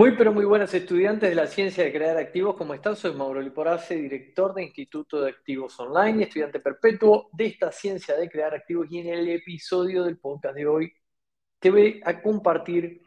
[0.00, 2.96] Muy pero muy buenas estudiantes de la ciencia de crear activos, ¿cómo están?
[2.96, 8.16] Soy Mauro Liporace, director de Instituto de Activos Online y estudiante perpetuo de esta ciencia
[8.16, 10.90] de crear activos y en el episodio del podcast de hoy
[11.58, 13.02] te voy a compartir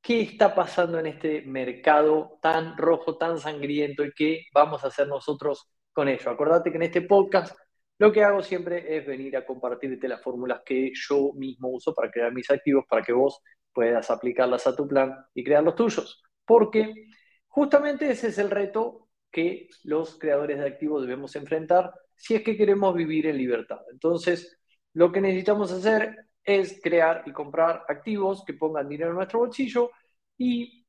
[0.00, 5.08] qué está pasando en este mercado tan rojo, tan sangriento y qué vamos a hacer
[5.08, 6.30] nosotros con ello.
[6.30, 7.58] Acordate que en este podcast
[7.98, 12.08] lo que hago siempre es venir a compartirte las fórmulas que yo mismo uso para
[12.08, 13.40] crear mis activos para que vos
[13.72, 17.08] puedas aplicarlas a tu plan y crear los tuyos porque
[17.48, 22.56] justamente ese es el reto que los creadores de activos debemos enfrentar si es que
[22.56, 23.80] queremos vivir en libertad.
[23.92, 24.58] Entonces,
[24.94, 29.90] lo que necesitamos hacer es crear y comprar activos que pongan dinero en nuestro bolsillo
[30.38, 30.86] y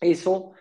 [0.00, 0.52] eso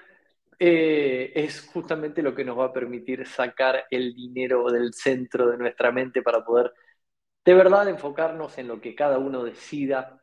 [0.57, 5.57] eh, es justamente lo que nos va a permitir sacar el dinero del centro de
[5.57, 6.73] nuestra mente para poder
[7.45, 10.18] de verdad enfocarnos en lo que cada uno decida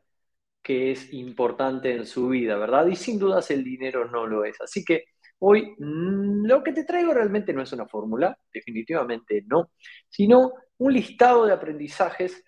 [0.67, 2.87] que es importante en su vida, ¿verdad?
[2.87, 4.59] Y sin dudas el dinero no lo es.
[4.59, 5.05] Así que
[5.39, 9.71] hoy mm, lo que te traigo realmente no es una fórmula, definitivamente no,
[10.09, 12.43] sino un listado de aprendizajes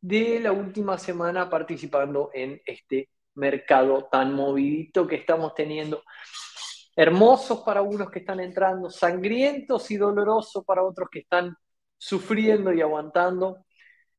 [0.00, 6.02] de la última semana participando en este mercado tan movidito que estamos teniendo.
[6.96, 11.56] Hermosos para unos que están entrando, sangrientos y dolorosos para otros que están
[11.96, 13.64] sufriendo y aguantando.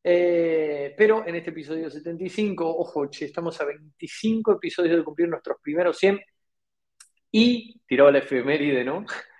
[0.03, 5.57] Eh, pero en este episodio 75, ojo, che, estamos a 25 episodios de cumplir nuestros
[5.61, 6.19] primeros 100
[7.31, 9.05] y tiró la efeméride, ¿no?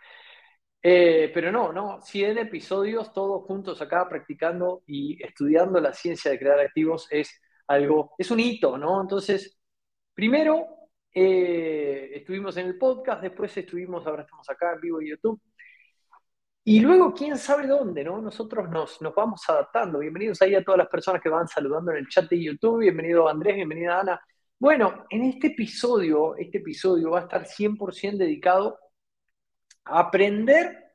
[0.86, 6.38] Eh, pero no, no, 100 episodios todos juntos acá practicando y estudiando la ciencia de
[6.38, 9.00] crear activos es algo, es un hito, ¿no?
[9.00, 9.58] Entonces,
[10.14, 10.68] primero
[11.14, 15.42] eh, estuvimos en el podcast, después estuvimos, ahora estamos acá en vivo en YouTube,
[16.66, 18.22] y luego, quién sabe dónde, ¿no?
[18.22, 20.00] Nosotros nos, nos vamos adaptando.
[20.00, 22.80] Bienvenidos ahí a todas las personas que van saludando en el chat de YouTube.
[22.80, 24.22] Bienvenido Andrés, bienvenida Ana.
[24.58, 28.80] Bueno, en este episodio, este episodio va a estar 100% dedicado
[29.84, 30.94] a aprender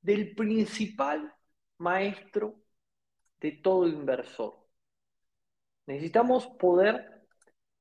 [0.00, 1.34] del principal
[1.78, 2.54] maestro
[3.40, 4.54] de todo inversor.
[5.86, 7.19] Necesitamos poder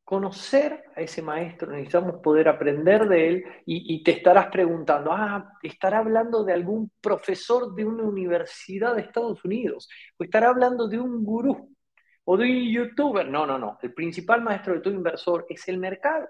[0.09, 5.99] conocer a ese maestro, necesitamos poder aprender de él y, te estarás preguntando, ah, estará
[5.99, 9.87] hablando de algún profesor de una universidad de Estados Unidos
[10.17, 11.75] o estará hablando de un gurú
[12.23, 13.29] o de un youtuber.
[13.29, 13.77] No, no, no.
[13.83, 16.27] El principal maestro de todo inversor es el mercado.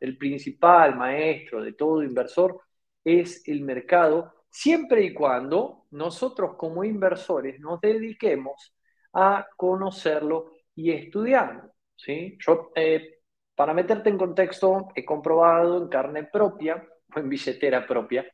[0.00, 2.60] El principal maestro de todo inversor
[3.02, 8.74] es el mercado, siempre y cuando nosotros como inversores nos dediquemos
[9.14, 11.72] a conocerlo y estudiarlo.
[11.98, 12.38] ¿Sí?
[12.40, 13.18] Yo, eh,
[13.54, 18.24] para meterte en contexto, he comprobado en carne propia o en billetera propia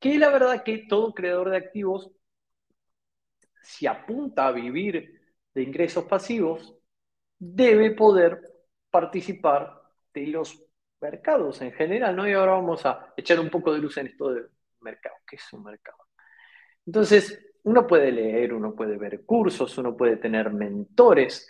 [0.00, 2.10] que la verdad que todo creador de activos,
[3.62, 5.20] si apunta a vivir
[5.54, 6.74] de ingresos pasivos,
[7.38, 8.40] debe poder
[8.90, 9.80] participar
[10.12, 10.64] de los
[11.00, 12.28] mercados en general, ¿no?
[12.28, 14.48] Y ahora vamos a echar un poco de luz en esto del
[14.80, 15.16] mercado.
[15.26, 15.98] ¿Qué es un mercado?
[16.86, 21.48] Entonces, uno puede leer, uno puede ver cursos, uno puede tener mentores,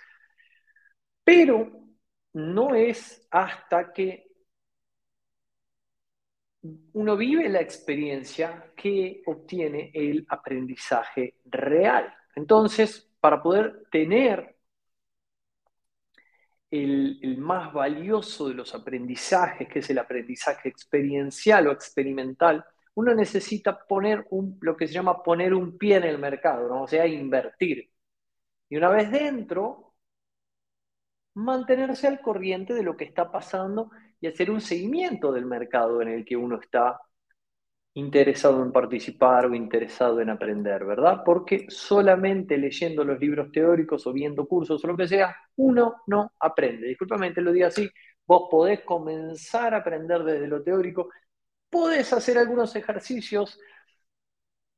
[1.24, 1.70] pero
[2.34, 4.32] no es hasta que
[6.92, 12.14] uno vive la experiencia que obtiene el aprendizaje real.
[12.36, 14.56] Entonces, para poder tener
[16.70, 22.64] el, más valioso de los aprendizajes, que es el aprendizaje experiencial o experimental,
[22.94, 26.82] uno necesita poner un, lo que se llama poner un pie en el mercado, ¿no?
[26.82, 27.90] o sea, invertir.
[28.68, 29.91] Y una vez dentro,
[31.34, 33.90] mantenerse al corriente de lo que está pasando
[34.20, 37.00] y hacer un seguimiento del mercado en el que uno está
[37.94, 41.22] interesado en participar o interesado en aprender, ¿verdad?
[41.24, 46.32] Porque solamente leyendo los libros teóricos o viendo cursos o lo que sea, uno no
[46.40, 46.88] aprende.
[46.88, 47.88] Disculpame, te lo digo así,
[48.26, 51.10] vos podés comenzar a aprender desde lo teórico,
[51.70, 53.58] podés hacer algunos ejercicios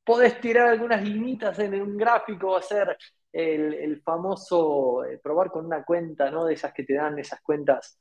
[0.03, 2.97] podés tirar algunas linitas en un gráfico, hacer
[3.35, 6.45] el, famoso eh, probar con una cuenta, ¿no?
[6.45, 7.99] De esas que te dan esas cuentas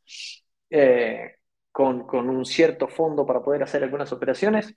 [0.70, 1.36] eh,
[1.72, 4.74] con, un cierto fondo para poder hacer algunas operaciones.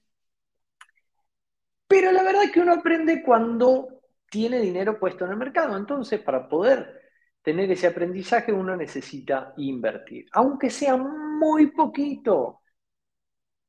[1.88, 5.78] Pero la verdad es que uno aprende cuando tiene dinero puesto en el mercado.
[5.78, 7.02] Entonces, para poder
[7.42, 12.62] tener ese aprendizaje, uno necesita invertir, aunque sea muy poquito.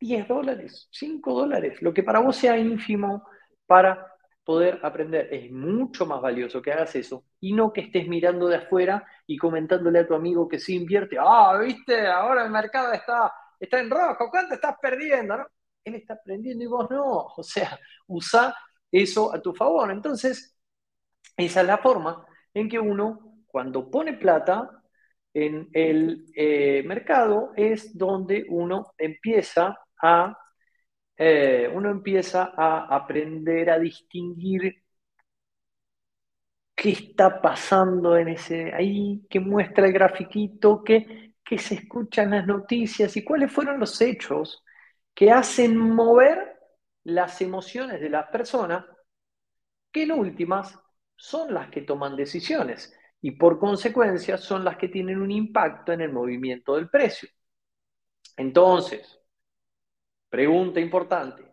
[0.01, 3.27] 10 dólares, 5 dólares, lo que para vos sea ínfimo
[3.67, 4.07] para
[4.49, 5.29] poder aprender.
[5.31, 9.37] Es mucho más valioso que hagas eso y no que estés mirando de afuera y
[9.37, 11.19] comentándole a tu amigo que sí invierte.
[11.21, 13.31] Ah, viste, ahora el mercado está,
[13.61, 15.37] está en rojo, ¿cuánto estás perdiendo?
[15.37, 15.47] ¿No?
[15.85, 17.27] Él está aprendiendo y vos no.
[17.37, 18.57] O sea, usa
[18.91, 19.91] eso a tu favor.
[19.91, 20.59] Entonces,
[21.37, 22.25] esa es la forma
[22.55, 24.83] en que uno, cuando pone plata
[25.35, 30.39] en el eh, mercado, es donde uno empieza a
[31.19, 34.83] eh, uno empieza a aprender a distinguir
[36.75, 42.47] qué está pasando en ese ahí, que muestra el grafiquito, que, que se escuchan las
[42.47, 44.63] noticias y cuáles fueron los hechos
[45.15, 46.57] que hacen mover
[47.05, 48.85] las emociones de las personas,
[49.93, 50.79] que en últimas
[51.17, 56.01] son las que toman decisiones y por consecuencia son las que tienen un impacto en
[56.03, 57.29] el movimiento del precio.
[58.39, 59.18] Entonces,
[60.29, 61.45] Pregunta importante,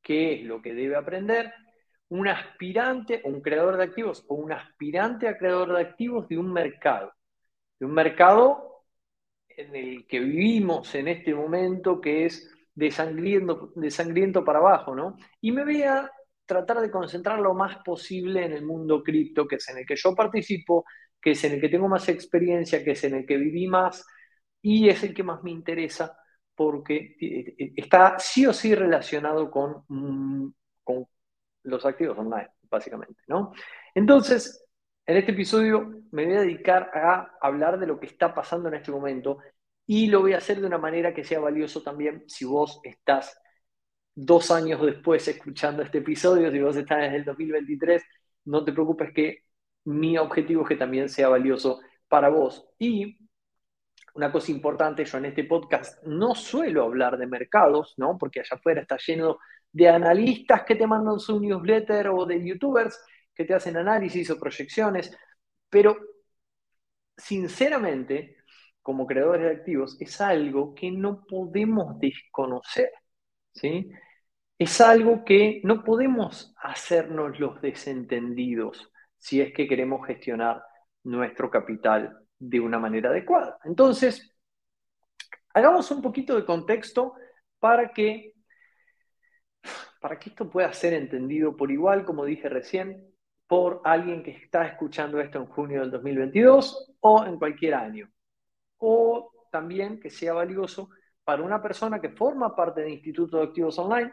[0.00, 1.52] ¿qué es lo que debe aprender
[2.10, 6.52] un aspirante, un creador de activos o un aspirante a creador de activos de un
[6.52, 7.12] mercado?
[7.78, 8.84] De un mercado
[9.48, 15.16] en el que vivimos en este momento que es de sangriento, para abajo, ¿no?
[15.40, 16.10] Y me voy a
[16.46, 19.96] tratar de concentrar lo más posible en el mundo cripto, que es en el que
[19.96, 20.84] yo participo,
[21.20, 24.06] que es en el que tengo más experiencia, que es en el que viví más
[24.62, 26.16] y es el que más me interesa
[26.60, 30.52] porque eh, eh, está sí o sí relacionado con, mm,
[30.84, 31.06] con
[31.62, 33.54] los activos online, básicamente, ¿no?
[33.94, 34.66] Entonces,
[35.06, 38.74] en este episodio me voy a dedicar a hablar de lo que está pasando en
[38.74, 39.38] este momento
[39.86, 43.40] y lo voy a hacer de una manera que sea valioso también si vos estás
[44.14, 48.02] dos años después escuchando este episodio, si vos estás en el 2023,
[48.44, 49.44] no te preocupes que
[49.84, 52.68] mi objetivo es que también sea valioso para vos.
[52.78, 53.18] Y
[54.14, 58.18] una cosa importante, yo en este podcast no suelo hablar de mercados, ¿no?
[58.18, 59.38] Porque allá afuera está lleno
[59.72, 63.00] de analistas que te mandan su newsletter o de youtubers
[63.34, 65.16] que te hacen análisis o proyecciones,
[65.68, 65.96] pero
[67.16, 68.36] sinceramente,
[68.82, 72.90] como creadores de activos, es algo que no podemos desconocer,
[73.52, 73.90] ¿sí?
[74.58, 80.62] Es algo que no podemos hacernos los desentendidos si es que queremos gestionar
[81.04, 83.58] nuestro capital de una manera adecuada.
[83.64, 84.34] Entonces,
[85.54, 87.14] hagamos un poquito de contexto
[87.58, 88.32] para que,
[90.00, 93.06] para que esto pueda ser entendido por igual, como dije recién,
[93.46, 98.10] por alguien que está escuchando esto en junio del 2022 o en cualquier año.
[98.78, 100.88] O también que sea valioso
[101.22, 104.12] para una persona que forma parte del Instituto de Activos Online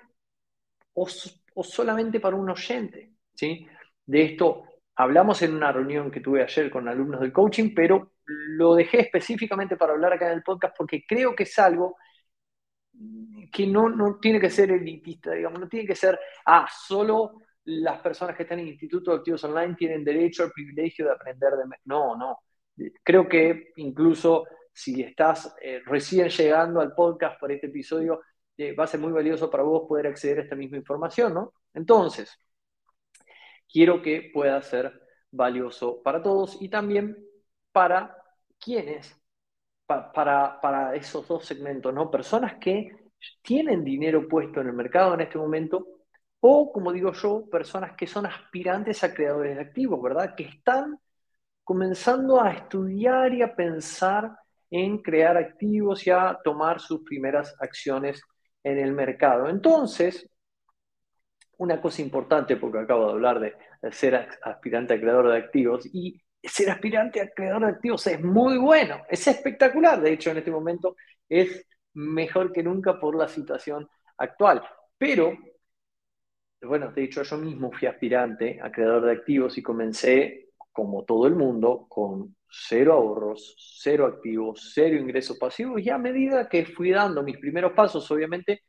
[0.94, 1.07] o,
[1.53, 3.13] o solamente para un oyente.
[3.33, 3.65] ¿sí?
[4.06, 4.63] De esto
[4.95, 9.77] hablamos en una reunión que tuve ayer con alumnos del coaching, pero lo dejé específicamente
[9.77, 11.97] para hablar acá en el podcast porque creo que es algo
[13.51, 18.00] que no, no tiene que ser elitista, digamos, no tiene que ser, ah, solo las
[18.01, 21.63] personas que están en el Activos Online tienen derecho al privilegio de aprender de...
[21.86, 22.39] No, no.
[23.03, 28.22] Creo que incluso si estás eh, recién llegando al podcast por este episodio,
[28.57, 31.53] eh, va a ser muy valioso para vos poder acceder a esta misma información, ¿no?
[31.74, 32.39] Entonces,
[33.72, 37.26] quiero que pueda ser valioso para todos y también
[37.77, 38.17] para
[38.57, 39.15] quienes,
[39.86, 42.10] para, para esos dos segmentos, ¿no?
[42.10, 43.12] Personas que
[43.43, 45.86] tienen dinero puesto en el mercado en este momento
[46.39, 50.34] o, como digo yo, personas que son aspirantes a creadores de activos, ¿verdad?
[50.34, 51.00] Que están
[51.63, 54.36] comenzando a estudiar y a pensar
[54.72, 58.24] en crear activos y a tomar sus primeras acciones
[58.63, 59.50] en el mercado.
[59.50, 60.27] Entonces,
[61.60, 63.55] una cosa importante, porque acabo de hablar de,
[63.91, 68.58] ser aspirante a creador de activos, y ser aspirante a creador de activos es muy
[68.58, 70.01] bueno, es espectacular.
[70.01, 70.96] De hecho, en este momento
[71.27, 73.88] es mejor que nunca por la situación
[74.18, 74.63] actual.
[74.98, 75.38] Pero,
[76.62, 81.27] bueno, de hecho yo mismo fui aspirante a creador de activos y comencé, como todo
[81.27, 86.92] el mundo, con cero ahorros, cero activos, cero ingresos pasivos y a medida que fui
[86.92, 88.63] dando mis primeros pasos, obviamente,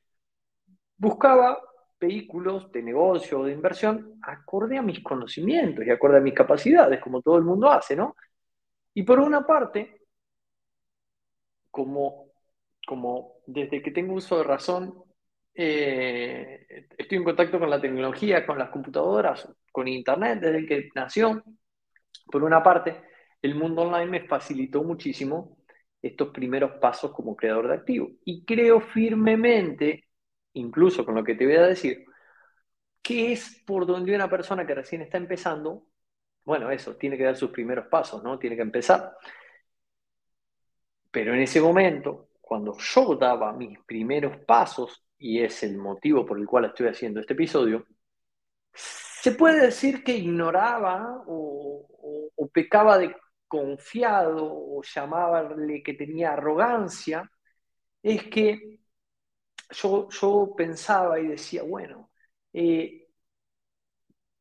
[0.96, 1.58] buscaba
[2.00, 7.00] vehículos de negocio o de inversión acorde a mis conocimientos y acorde a mis capacidades,
[7.00, 8.14] como todo el mundo hace, ¿no?
[8.94, 10.02] Y por una parte,
[11.70, 12.32] como,
[12.86, 14.94] como desde que tengo uso de razón,
[15.54, 21.42] eh, estoy en contacto con la tecnología, con las computadoras, con Internet desde que nació.
[22.30, 23.02] Por una parte,
[23.42, 25.58] el mundo online me facilitó muchísimo
[26.02, 28.10] estos primeros pasos como creador de activos.
[28.24, 30.07] Y creo firmemente,
[30.58, 32.04] incluso con lo que te voy a decir,
[33.02, 35.86] que es por donde una persona que recién está empezando,
[36.44, 38.38] bueno, eso, tiene que dar sus primeros pasos, ¿no?
[38.38, 39.16] Tiene que empezar.
[41.10, 46.38] Pero en ese momento, cuando yo daba mis primeros pasos, y es el motivo por
[46.38, 47.86] el cual estoy haciendo este episodio,
[48.72, 51.86] se puede decir que ignoraba o,
[52.52, 53.14] pecaba de
[53.46, 57.30] confiado o llamarle que tenía arrogancia,
[58.02, 58.80] es que
[59.70, 62.10] yo, yo pensaba y decía, bueno,
[62.52, 63.08] eh,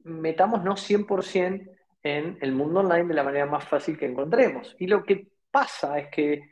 [0.03, 1.71] metámonos 100%
[2.03, 4.75] en el mundo online de la manera más fácil que encontremos.
[4.79, 6.51] Y lo que pasa es que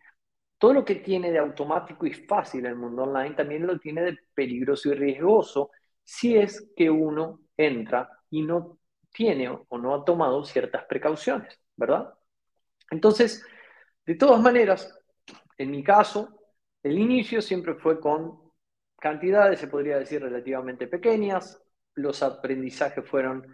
[0.58, 4.18] todo lo que tiene de automático y fácil el mundo online también lo tiene de
[4.34, 5.72] peligroso y riesgoso
[6.04, 8.80] si es que uno entra y no
[9.12, 12.14] tiene o no ha tomado ciertas precauciones, ¿verdad?
[12.92, 13.46] Entonces,
[14.06, 14.98] de todas maneras,
[15.58, 16.40] en mi caso,
[16.84, 18.45] el inicio siempre fue con
[19.06, 21.62] cantidades, se podría decir, relativamente pequeñas.
[21.94, 23.46] Los aprendizajes fueron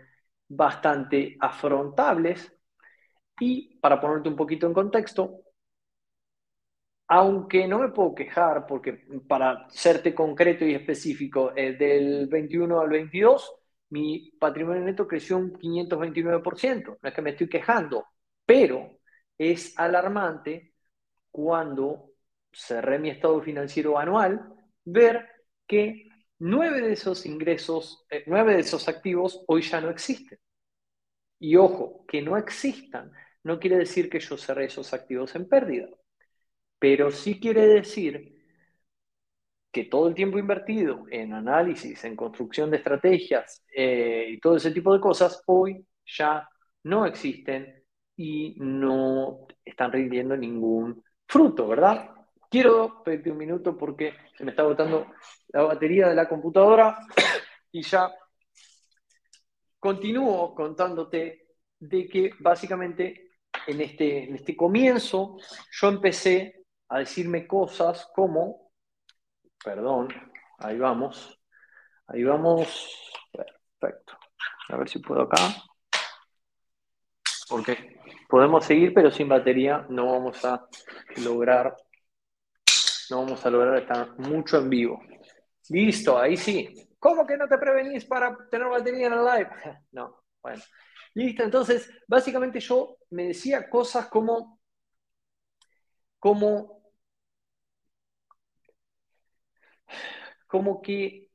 [0.47, 2.53] bastante afrontables.
[3.37, 5.41] Y para ponerte un poquito en contexto,
[7.07, 12.89] aunque no me puedo quejar, porque para serte concreto y específico, eh, del 21 al
[12.89, 13.53] 22,
[13.89, 16.97] mi patrimonio neto creció un 529%.
[17.01, 18.05] No es que me estoy quejando,
[18.45, 18.99] pero
[19.37, 20.75] es alarmante
[21.29, 22.11] cuando
[22.53, 24.55] cerré mi estado financiero anual
[24.85, 25.30] ver
[25.71, 26.09] que
[26.39, 30.37] nueve de esos ingresos, eh, nueve de esos activos hoy ya no existen.
[31.39, 33.11] Y ojo, que no existan
[33.43, 35.87] no quiere decir que yo cerré esos activos en pérdida,
[36.79, 38.35] pero sí quiere decir
[39.71, 44.71] que todo el tiempo invertido en análisis, en construcción de estrategias eh, y todo ese
[44.71, 46.47] tipo de cosas, hoy ya
[46.83, 47.83] no existen
[48.17, 52.09] y no están rindiendo ningún fruto, ¿verdad?
[52.51, 55.07] Quiero pedirte un minuto porque se me está agotando
[55.53, 56.99] la batería de la computadora
[57.71, 58.13] y ya
[59.79, 61.47] continúo contándote
[61.79, 65.37] de que básicamente en este, en este comienzo
[65.71, 68.73] yo empecé a decirme cosas como,
[69.63, 70.09] perdón,
[70.57, 71.39] ahí vamos,
[72.07, 74.17] ahí vamos, perfecto,
[74.67, 75.37] a ver si puedo acá,
[77.47, 80.67] porque podemos seguir, pero sin batería no vamos a
[81.23, 81.73] lograr,
[83.11, 85.01] no vamos a lograr estar mucho en vivo.
[85.69, 86.89] Listo, ahí sí.
[86.99, 89.49] ¿Cómo que no te prevenís para tener batería en el live?
[89.93, 90.61] No, bueno.
[91.15, 94.59] Listo, entonces, básicamente yo me decía cosas como,
[96.19, 96.79] como,
[100.47, 101.29] como que,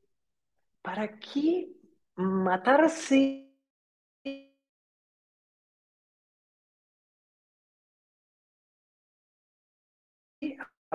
[0.81, 1.69] ¿para qué
[2.17, 3.51] matarse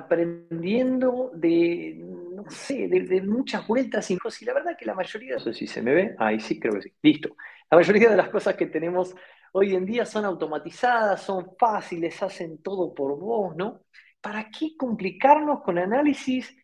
[0.03, 4.43] aprendiendo de, no sé, de, muchas vueltas y cosas.
[4.43, 6.75] Y la verdad que la mayoría, no sé si se me ve, ahí sí, creo
[6.75, 7.37] que sí, listo.
[7.71, 9.15] La mayoría de las cosas que tenemos
[9.53, 13.83] hoy en día son automatizadas, son fáciles, hacen todo por vos, ¿no?
[14.21, 16.57] ¿Para qué complicarnos con análisis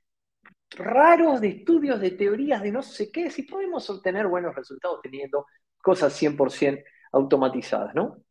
[0.71, 5.47] raros de estudios, de teorías, de no sé qué, si podemos obtener buenos resultados teniendo
[5.81, 8.23] cosas 100% automatizadas, ¿no?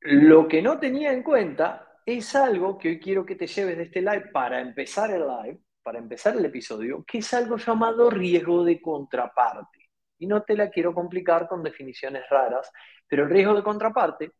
[0.00, 3.82] Lo que no tenía en cuenta es algo que hoy quiero que te lleves de
[3.82, 8.64] este live para empezar el live, para empezar el episodio, que es algo llamado riesgo
[8.64, 9.90] de contraparte.
[10.18, 12.72] Y no te la quiero complicar con definiciones raras,
[13.06, 14.32] pero el riesgo de contraparte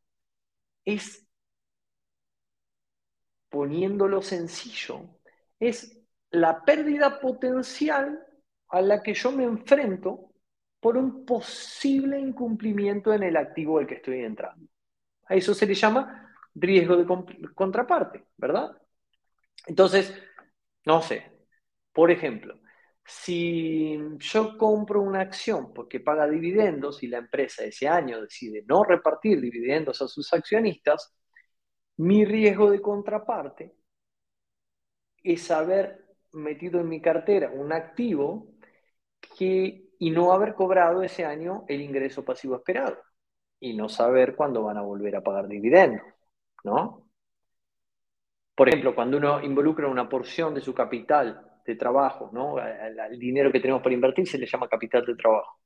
[0.82, 1.28] es,
[3.50, 5.02] poniéndolo sencillo,
[5.60, 8.18] es la pérdida potencial
[8.68, 10.32] a la que yo me enfrento
[10.80, 14.66] por un posible incumplimiento en el activo al que estoy entrando.
[15.26, 16.27] A eso se le llama
[16.60, 17.06] riesgo de
[17.54, 18.70] contraparte, ¿verdad?
[19.66, 20.14] Entonces,
[20.84, 21.30] no sé,
[21.92, 22.58] por ejemplo,
[23.04, 28.84] si yo compro una acción porque paga dividendos y la empresa ese año decide no
[28.84, 31.14] repartir dividendos a sus accionistas,
[31.96, 33.74] mi riesgo de contraparte
[35.22, 38.52] es haber metido en mi cartera un activo
[39.40, 42.98] y no haber cobrado ese año el ingreso pasivo esperado
[43.60, 46.02] y no saber cuándo van a volver a pagar dividendos.
[48.54, 52.58] Por ejemplo, cuando uno involucra una porción de su capital de trabajo, ¿no?
[52.58, 55.60] El dinero que tenemos para invertir se le llama capital de trabajo.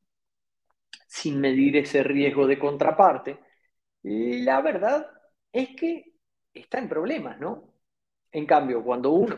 [1.07, 3.39] Sin medir ese riesgo de contraparte,
[4.03, 5.07] la verdad
[5.53, 6.15] es que
[6.53, 7.75] está en problemas, ¿no?
[8.31, 9.37] En cambio, cuando uno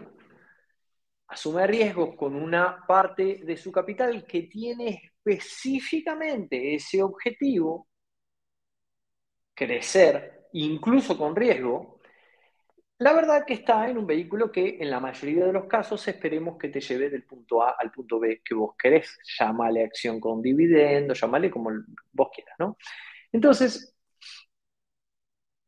[1.28, 7.88] asume riesgos con una parte de su capital que tiene específicamente ese objetivo,
[9.52, 12.00] crecer, incluso con riesgo,
[12.98, 16.56] la verdad que está en un vehículo que en la mayoría de los casos esperemos
[16.58, 19.18] que te lleve del punto A al punto B que vos querés.
[19.38, 21.70] Llámale acción con dividendo, llámale como
[22.12, 22.76] vos quieras, ¿no?
[23.32, 23.94] Entonces,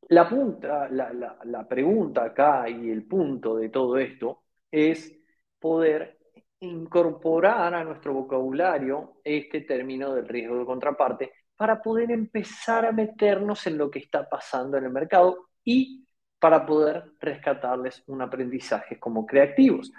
[0.09, 5.19] la, punta, la pregunta acá y el punto de todo esto es
[5.59, 6.17] poder
[6.61, 13.67] incorporar a nuestro vocabulario este término del riesgo de contraparte para poder empezar a meternos
[13.67, 16.07] en lo que está pasando en el mercado y
[16.39, 19.91] para poder rescatarles un aprendizaje como creativos.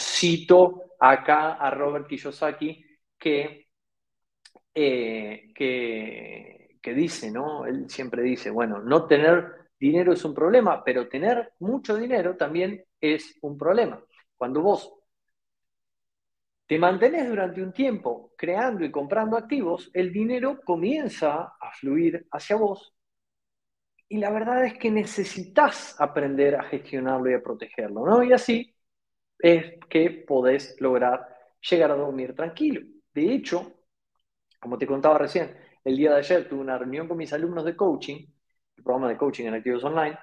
[0.00, 2.84] Cito acá a Robert Kiyosaki
[3.16, 3.68] que,
[4.74, 7.64] eh, que, que dice, ¿no?
[7.64, 12.84] Él siempre dice, bueno, no tener dinero es un problema, pero tener mucho dinero también
[13.00, 14.02] es un problema.
[14.36, 14.92] Cuando vos
[16.66, 22.56] te mantenés durante un tiempo creando y comprando activos, el dinero comienza a fluir hacia
[22.56, 22.96] vos
[24.08, 28.22] y la verdad es que necesitas aprender a gestionarlo y a protegerlo, ¿no?
[28.22, 28.74] Y así
[29.38, 31.28] es que podés lograr
[31.68, 32.82] llegar a dormir tranquilo.
[33.12, 33.72] De hecho,
[34.60, 37.76] como te contaba recién, el día de ayer tuve una reunión con mis alumnos de
[37.76, 38.26] coaching,
[38.76, 40.18] el programa de coaching en activos online,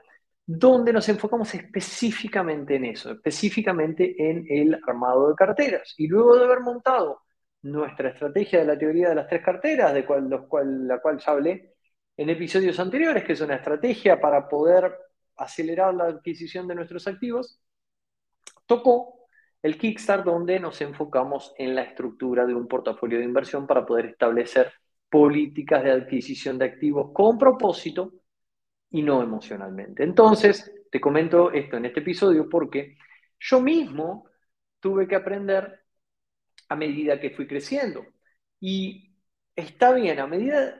[0.45, 5.93] donde nos enfocamos específicamente en eso, específicamente en el armado de carteras.
[5.97, 7.21] Y luego de haber montado
[7.61, 11.17] nuestra estrategia de la teoría de las tres carteras, de cual, los cual, la cual
[11.19, 11.73] ya hablé
[12.17, 14.93] en episodios anteriores, que es una estrategia para poder
[15.37, 17.59] acelerar la adquisición de nuestros activos,
[18.65, 19.27] tocó
[19.61, 24.07] el Kickstart donde nos enfocamos en la estructura de un portafolio de inversión para poder
[24.07, 24.73] establecer
[25.09, 28.11] políticas de adquisición de activos con propósito
[28.93, 30.03] y no emocionalmente.
[30.03, 32.95] Entonces, te comento esto en este episodio porque
[33.39, 34.29] yo mismo
[34.79, 35.81] tuve que aprender
[36.69, 38.05] a medida que fui creciendo.
[38.59, 39.15] Y
[39.55, 40.79] está bien, a medida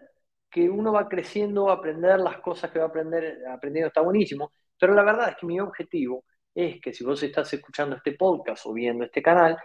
[0.49, 5.03] que uno va creciendo, aprender las cosas que va aprender, aprendiendo está buenísimo, pero la
[5.03, 6.23] verdad es que mi objetivo
[6.53, 9.57] es que si vos estás escuchando este podcast o viendo este canal,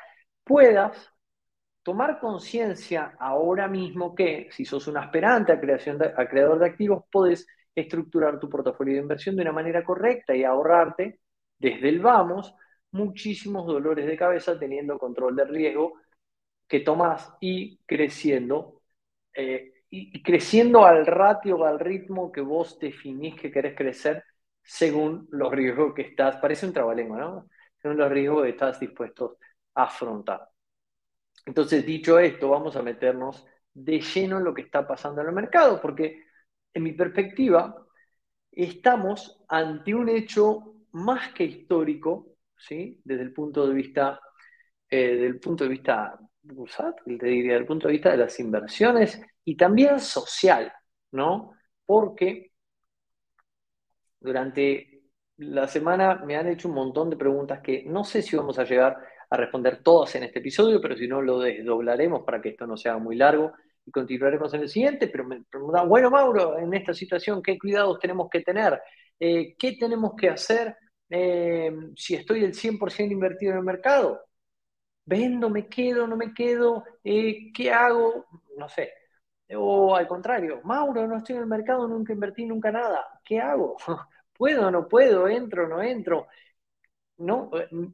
[0.42, 1.12] puedas
[1.82, 7.04] tomar conciencia ahora mismo que si sos un aspirante a, creación a creador de activos,
[7.12, 7.46] podés
[7.80, 11.20] estructurar tu portafolio de inversión de una manera correcta y ahorrarte
[11.58, 12.54] desde el vamos
[12.90, 15.94] muchísimos dolores de cabeza teniendo control del riesgo
[16.66, 18.82] que tomas y creciendo
[19.34, 24.24] eh, y, creciendo al ratio, al ritmo que vos definís que querés crecer
[24.62, 27.48] según los riesgos que estás, parece un trabalengua, ¿no?
[27.80, 29.38] Según los riesgos que estás dispuesto
[29.74, 30.48] a afrontar.
[31.46, 35.34] Entonces, dicho esto, vamos a meternos de lleno en lo que está pasando en el
[35.34, 36.24] mercado, porque
[36.74, 37.86] en mi perspectiva,
[38.52, 43.00] estamos ante un hecho más que histórico, ¿sí?
[43.04, 44.20] Desde el punto de vista,
[44.90, 49.56] eh, del punto de vista diría, desde el punto de vista de las inversiones y
[49.56, 50.72] también social,
[51.12, 51.52] ¿no?
[51.84, 52.52] Porque
[54.20, 55.02] durante
[55.36, 58.64] la semana me han hecho un montón de preguntas que no sé si vamos a
[58.64, 58.96] llegar
[59.30, 62.76] a responder todas en este episodio, pero si no lo desdoblaremos para que esto no
[62.76, 63.52] sea muy largo
[63.88, 65.08] y continuaremos en el siguiente.
[65.08, 68.80] Pero me preguntan, bueno, Mauro, en esta situación, ¿qué cuidados tenemos que tener?
[69.18, 70.76] Eh, ¿Qué tenemos que hacer
[71.10, 74.20] eh, si estoy el 100% invertido en el mercado?
[75.04, 76.84] ¿Vendo, me quedo, no me quedo?
[77.04, 78.26] Eh, ¿Qué hago?
[78.58, 78.92] No sé.
[79.56, 83.04] O al contrario, Mauro, no estoy en el mercado, nunca invertí, nunca nada.
[83.24, 83.76] ¿Qué hago?
[84.36, 85.28] ¿Puedo, no puedo?
[85.28, 86.26] ¿Entro, no entro?
[87.18, 87.50] ¿No?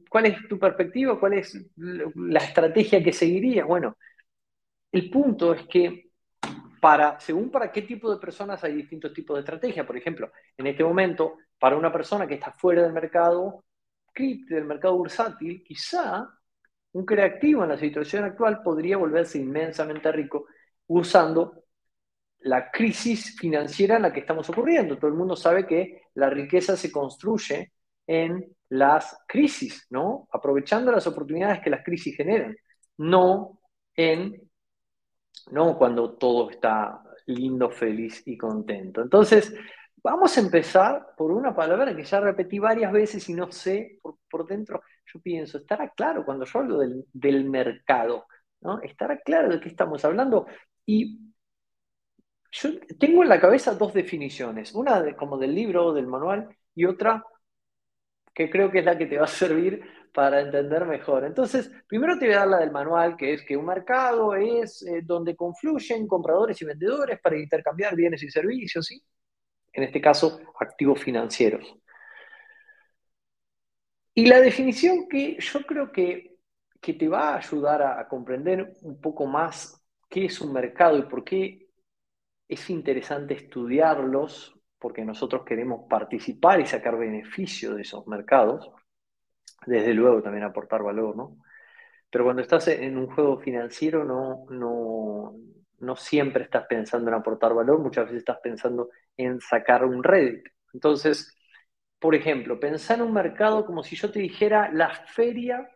[0.09, 1.19] ¿Cuál es tu perspectiva?
[1.19, 3.65] ¿Cuál es la estrategia que seguirías?
[3.67, 3.97] Bueno,
[4.95, 6.05] el punto es que
[7.19, 9.85] según para qué tipo de personas hay distintos tipos de estrategia.
[9.85, 13.65] Por ejemplo, en este momento, para una persona que está fuera del mercado
[14.13, 16.29] cripto, del mercado bursátil, quizá
[16.91, 20.45] un creativo en la situación actual podría volverse inmensamente rico
[20.87, 21.63] usando
[22.41, 24.97] la crisis financiera en la que estamos ocurriendo.
[24.97, 27.73] Todo el mundo sabe que la riqueza se construye
[28.05, 30.27] en las crisis, ¿no?
[30.31, 32.55] Aprovechando las oportunidades que las crisis generan,
[32.97, 33.59] no
[33.95, 34.39] en
[35.51, 39.01] no cuando todo está lindo, feliz y contento.
[39.01, 39.53] Entonces,
[40.03, 44.47] vamos a empezar por una palabra que ya repetí varias veces y no sé por,
[44.47, 44.81] dentro,
[45.11, 48.25] yo pienso, estará claro cuando yo hablo del, del mercado,
[48.61, 48.81] ¿no?
[48.81, 50.45] Estará claro de qué estamos hablando.
[50.85, 51.33] Y
[52.51, 57.23] yo tengo en la cabeza dos definiciones, una como del libro, del manual, y otra
[58.33, 59.81] que creo que es la que te va a servir
[60.15, 61.25] para entender mejor.
[61.25, 64.81] Entonces, primero te voy a dar la del manual, que es que un mercado es
[64.83, 68.89] eh, donde confluyen compradores y vendedores para intercambiar bienes y servicios.
[69.73, 71.75] En este caso, activos financieros.
[74.13, 76.37] Y la definición que yo creo que,
[76.79, 81.03] que te va a ayudar a, comprender un poco más qué es un mercado y
[81.03, 81.67] por qué
[82.47, 88.71] es interesante estudiarlos, porque nosotros queremos participar y sacar beneficio de esos mercados,
[89.65, 91.37] desde luego también aportar valor, ¿no?
[92.09, 95.35] Pero cuando estás en un juego financiero no, no,
[95.79, 100.49] no siempre estás pensando en aportar valor, muchas veces estás pensando en sacar un rédito.
[100.73, 101.35] Entonces,
[101.99, 105.69] por ejemplo, pensar en un mercado como si yo te dijera la feria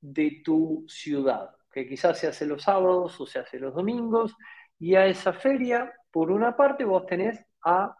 [0.00, 4.34] de tu ciudad, que quizás se hace los sábados o se hace los domingos,
[4.78, 7.96] y a esa feria, por una parte, vos tenés a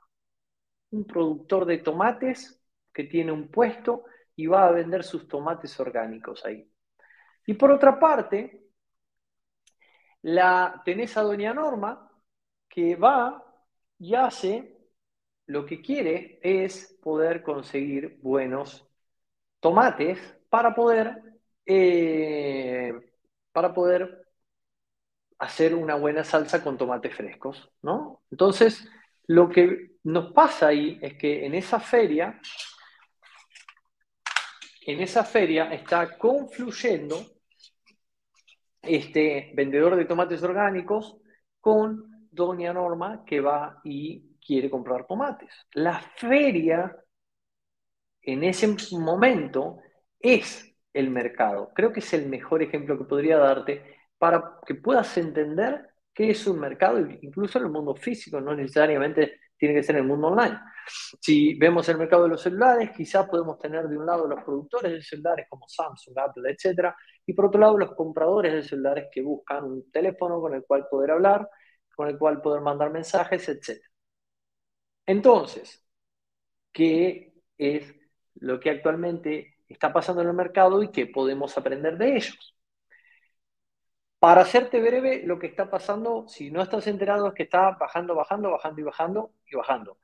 [0.90, 2.60] un productor de tomates
[2.92, 4.04] que tiene un puesto
[4.36, 6.70] y va a vender sus tomates orgánicos ahí.
[7.46, 8.68] Y por otra parte,
[10.22, 12.10] la, tenés a Doña Norma
[12.68, 13.42] que va
[13.98, 14.76] y hace
[15.46, 18.86] lo que quiere es poder conseguir buenos
[19.60, 20.18] tomates
[20.50, 21.22] para poder,
[21.64, 22.92] eh,
[23.52, 24.26] para poder
[25.38, 28.22] hacer una buena salsa con tomates frescos, ¿no?
[28.30, 28.88] Entonces,
[29.26, 32.40] lo que nos pasa ahí es que en esa feria,
[34.86, 37.16] en esa feria está confluyendo
[38.80, 41.16] este vendedor de tomates orgánicos
[41.60, 45.50] con Doña Norma que va y quiere comprar tomates.
[45.72, 46.96] La feria
[48.22, 49.78] en ese momento
[50.20, 51.72] es el mercado.
[51.74, 56.46] Creo que es el mejor ejemplo que podría darte para que puedas entender qué es
[56.46, 60.28] un mercado, incluso en el mundo físico, no necesariamente tiene que ser en el mundo
[60.28, 60.58] online.
[61.20, 64.92] Si vemos el mercado de los celulares, quizás podemos tener de un lado los productores
[64.92, 66.94] de celulares como Samsung, Apple, etc.
[67.26, 70.86] Y por otro lado los compradores de celulares que buscan un teléfono con el cual
[70.90, 71.48] poder hablar,
[71.94, 73.80] con el cual poder mandar mensajes, etc.
[75.06, 75.84] Entonces,
[76.72, 77.94] ¿qué es
[78.36, 82.55] lo que actualmente está pasando en el mercado y qué podemos aprender de ellos?
[84.26, 88.12] Para hacerte breve, lo que está pasando, si no estás enterado, es que está bajando,
[88.12, 89.98] bajando, bajando y bajando y bajando.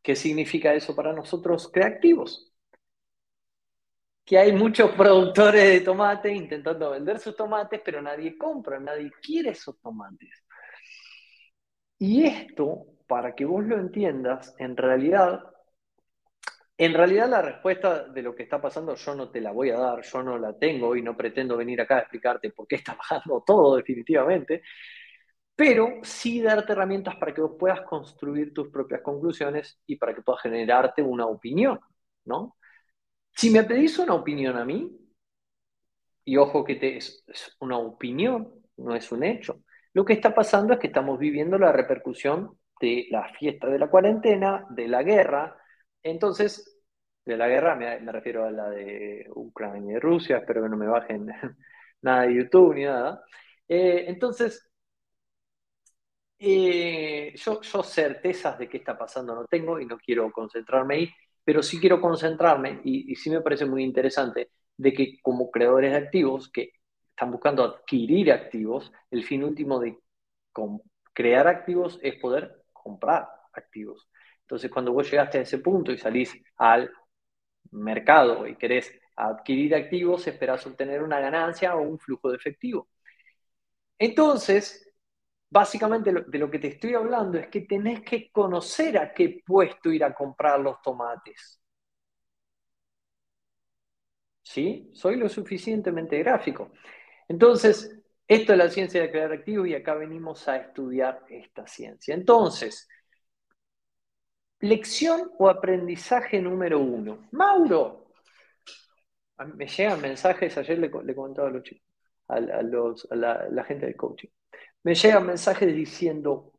[0.00, 2.54] ¿Qué significa eso para nosotros creativos?
[4.24, 9.50] Que hay muchos productores de tomate intentando vender sus tomates, pero nadie compra, nadie quiere
[9.50, 10.44] esos tomates.
[11.98, 15.42] Y esto, para que vos lo entiendas, en realidad
[16.76, 19.78] en realidad la respuesta de lo que está pasando yo no te la voy a
[19.78, 22.94] dar, yo no la tengo y no pretendo venir acá a explicarte por qué está
[22.94, 24.62] bajando todo definitivamente,
[25.56, 30.22] pero sí darte herramientas para que vos puedas construir tus propias conclusiones y para que
[30.22, 31.80] puedas generarte una opinión,
[32.24, 32.56] ¿no?
[33.32, 34.90] Si me pedís una opinión a mí,
[36.24, 37.24] y ojo que te, es
[37.60, 41.72] una opinión, no es un hecho, lo que está pasando es que estamos viviendo la
[41.72, 45.56] repercusión de la fiesta de la cuarentena, de la guerra,
[46.04, 46.82] entonces,
[47.24, 50.86] de la guerra me, refiero a la de Ucrania y Rusia, espero que no me
[50.86, 51.26] bajen
[52.02, 53.24] nada de YouTube ni nada.
[53.68, 54.70] Eh, entonces,
[56.38, 61.10] eh, yo, certezas de qué está pasando no tengo y no quiero concentrarme ahí,
[61.44, 65.92] pero sí quiero concentrarme y, y sí me parece muy interesante de que como creadores
[65.92, 66.72] de activos que
[67.10, 69.98] están buscando adquirir activos, el fin último de
[71.12, 74.08] crear activos es poder comprar activos.
[74.44, 76.90] Entonces, cuando vos llegaste a ese punto y salís al
[77.72, 82.88] mercado y querés adquirir activos, esperás obtener una ganancia o un flujo de efectivo.
[83.98, 84.88] Entonces,
[85.50, 89.90] básicamente de lo que te estoy hablando es que tenés que conocer a qué puesto
[89.92, 91.60] ir a comprar los tomates.
[94.42, 94.90] ¿Sí?
[94.92, 96.70] Soy lo suficientemente gráfico.
[97.28, 102.14] Entonces, esto es la ciencia de crear activos y acá venimos a estudiar esta ciencia.
[102.14, 102.88] Entonces,
[104.64, 107.28] Lección o aprendizaje número uno.
[107.32, 108.06] Mauro,
[109.56, 111.86] me llegan mensajes, ayer le, comentaba a los chicos,
[112.28, 114.30] a, la, gente del coaching,
[114.84, 116.54] me llegan mensajes diciendo,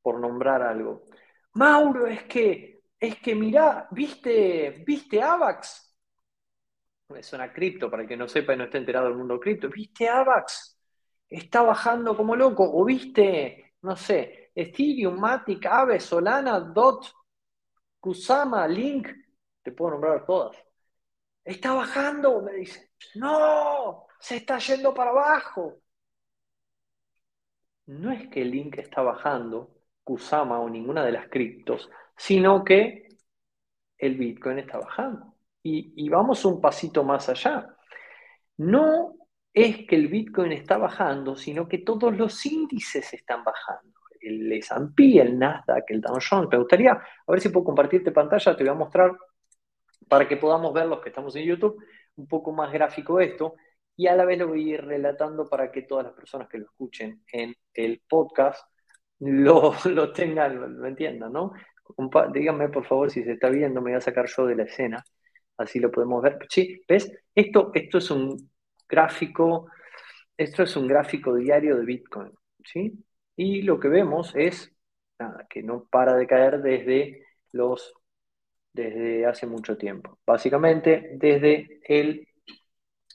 [0.00, 1.04] por nombrar algo,
[1.52, 5.94] Mauro, es que, es que mirá, ¿viste, viste AVAX?
[7.10, 9.68] Es una cripto, para el que no sepa y no esté enterado del mundo cripto.
[9.68, 10.80] ¿Viste AVAX?
[11.28, 12.64] Está bajando como loco.
[12.72, 17.12] O viste, no sé, Ethereum, Matic, Ave, Solana, DOT,
[18.04, 19.08] Kusama, Link,
[19.62, 20.54] te puedo nombrar todas.
[21.42, 22.90] Está bajando, me dice.
[23.14, 25.80] No, se está yendo para abajo.
[27.86, 29.70] No es que Link está bajando,
[30.02, 33.08] Kusama o ninguna de las criptos, sino que
[33.96, 35.34] el Bitcoin está bajando.
[35.62, 37.74] Y, y vamos un pasito más allá.
[38.58, 39.14] No
[39.50, 43.94] es que el Bitcoin está bajando, sino que todos los índices están bajando
[44.26, 46.48] el S&P, el Nasdaq, el Dow Jones.
[46.50, 49.12] Me gustaría, a ver si puedo compartirte pantalla, te voy a mostrar
[50.08, 51.82] para que podamos ver los que estamos en YouTube
[52.16, 53.54] un poco más gráfico esto
[53.96, 56.58] y a la vez lo voy a ir relatando para que todas las personas que
[56.58, 58.66] lo escuchen en el podcast
[59.20, 61.52] lo, lo tengan, lo, entiendan, ¿no?
[62.32, 65.04] díganme por favor si se está viendo, me voy a sacar yo de la escena,
[65.56, 66.38] así lo podemos ver.
[66.48, 67.12] Sí, ¿ves?
[67.34, 68.50] Esto, esto es un
[68.88, 69.68] gráfico,
[70.36, 72.32] esto es un gráfico diario de Bitcoin,
[72.64, 72.92] ¿sí?
[73.36, 74.72] Y lo que vemos es
[75.48, 77.94] que no para de caer desde los
[78.72, 80.18] desde hace mucho tiempo.
[80.26, 82.26] Básicamente desde el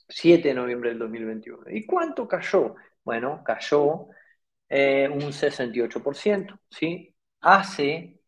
[0.08, 1.66] 7 de noviembre del 2021.
[1.70, 2.76] ¿Y cuánto cayó?
[3.04, 4.08] Bueno, cayó
[4.70, 7.14] eh, un 68%, ¿sí?
[7.42, 8.20] Hace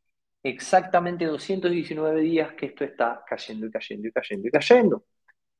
[0.43, 5.05] exactamente 219 días que esto está cayendo y cayendo y cayendo y cayendo.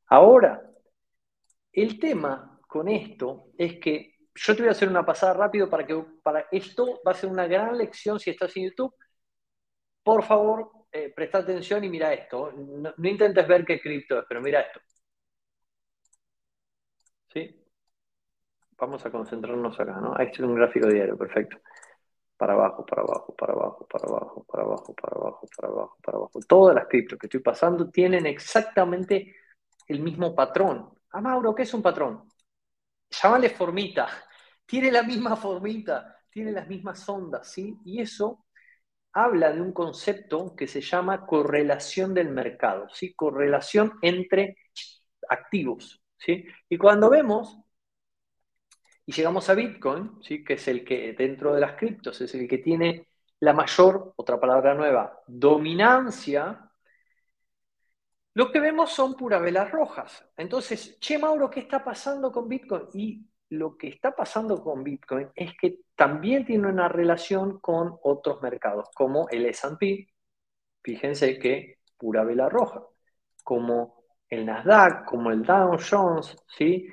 [0.07, 0.61] Ahora,
[1.71, 5.86] el tema con esto es que yo te voy a hacer una pasada rápido para
[5.86, 8.93] que para esto va a ser una gran lección si estás en YouTube.
[10.04, 12.51] Por favor, eh, presta atención y mira esto.
[12.51, 14.80] No, intentes ver qué cripto es, pero mira esto.
[17.34, 17.56] ¿Sí?
[18.77, 20.17] Vamos a concentrarnos acá, ¿no?
[20.17, 21.58] Este es un gráfico diario, perfecto.
[22.36, 26.17] Para abajo, para abajo, para abajo, para abajo, para abajo, para abajo, para abajo, para
[26.17, 26.39] abajo.
[26.47, 29.36] Todas las criptos que estoy pasando tienen exactamente
[29.88, 30.89] el mismo patrón.
[31.12, 32.27] Ah, Mauro, ¿qué es un patrón?
[33.12, 34.08] Llámale formita.
[34.71, 37.77] Tiene la misma formita, tiene las mismas ondas, ¿sí?
[37.84, 38.45] Y eso
[39.12, 43.13] habla de un concepto que se llama correlación del mercado, ¿sí?
[43.13, 44.55] Correlación entre
[45.27, 46.45] activos, ¿sí?
[46.69, 47.60] Y cuando vemos
[49.05, 50.41] y llegamos a Bitcoin, ¿sí?
[50.41, 53.10] que es el que dentro de las criptos es el que tiene
[53.41, 56.71] la mayor, otra palabra nueva, dominancia,
[58.36, 60.25] lo que vemos son puras velas rojas.
[60.38, 62.88] Entonces, che, Mauro, ¿qué está pasando con Bitcoin?
[62.93, 68.41] Y lo que está pasando con Bitcoin es que también tiene una relación con otros
[68.41, 70.07] mercados, como el SP,
[70.81, 72.81] fíjense que pura vela roja,
[73.43, 76.87] como el Nasdaq, como el Dow Jones, ¿sí?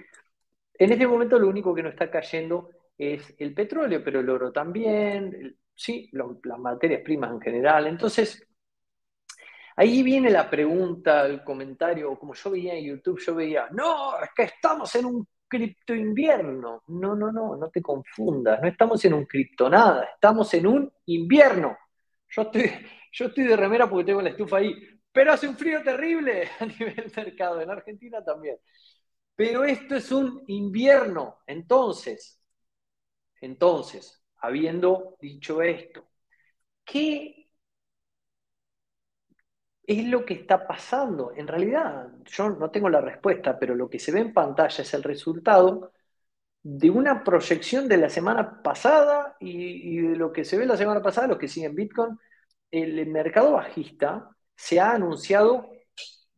[0.74, 4.50] En este momento lo único que no está cayendo es el petróleo, pero el oro
[4.50, 7.86] también, sí, las materias primas en general.
[7.86, 8.44] Entonces,
[9.76, 14.30] ahí viene la pregunta, el comentario, como yo veía en YouTube, yo veía, no, es
[14.34, 16.82] que estamos en un cripto invierno.
[16.88, 18.60] No, no, no, no te confundas.
[18.60, 21.76] No estamos en un cripto nada, estamos en un invierno.
[22.28, 22.70] Yo estoy,
[23.12, 24.74] yo estoy de remera porque tengo la estufa ahí,
[25.12, 28.56] pero hace un frío terrible a nivel mercado, en Argentina también.
[29.34, 31.38] Pero esto es un invierno.
[31.46, 32.40] Entonces,
[33.40, 36.08] entonces, habiendo dicho esto,
[36.84, 37.37] ¿qué
[39.88, 41.32] es lo que está pasando.
[41.34, 44.94] En realidad, yo no tengo la respuesta, pero lo que se ve en pantalla es
[44.94, 45.92] el resultado
[46.62, 51.02] de una proyección de la semana pasada y, de lo que se ve la semana
[51.02, 52.18] pasada, los que siguen Bitcoin,
[52.70, 55.70] el mercado bajista se ha anunciado,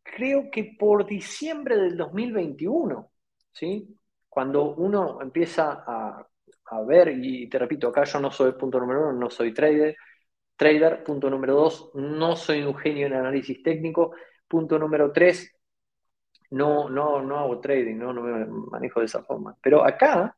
[0.02, 3.10] creo que por diciembre del 2021,
[3.52, 3.96] ¿sí?
[4.28, 6.24] Cuando uno empieza a,
[6.66, 9.96] a ver, y te repito, acá yo no soy punto número uno, no soy trader,
[10.61, 11.03] trader.
[11.03, 14.14] Punto número dos, no soy un genio en análisis técnico.
[14.46, 15.51] Punto número tres,
[16.51, 19.57] no, no, no hago trading, no, no me manejo de esa forma.
[19.62, 20.37] Pero acá,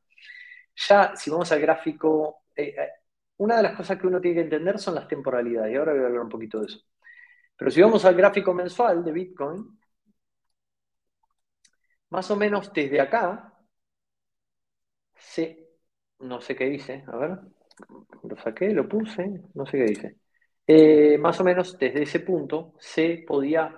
[0.77, 2.89] ya si vamos al gráfico, eh, eh,
[3.39, 5.73] una de las cosas que uno tiene que entender son las temporalidades.
[5.73, 6.81] Y ahora voy a hablar un poquito de eso.
[7.57, 9.79] Pero si vamos al gráfico mensual de Bitcoin,
[12.11, 13.53] más o menos desde acá,
[15.17, 15.69] se,
[16.21, 17.39] no sé qué dice, a ver,
[17.89, 20.17] lo saqué, lo puse, no sé qué dice.
[20.67, 23.75] Eh, más o menos desde ese punto se podía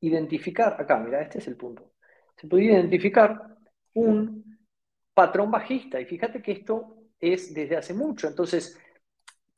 [0.00, 1.92] identificar, acá, mira, este es el punto,
[2.36, 3.40] se podía identificar
[3.94, 4.58] un
[5.14, 6.00] patrón bajista.
[6.00, 8.28] Y fíjate que esto es desde hace mucho.
[8.28, 8.78] Entonces,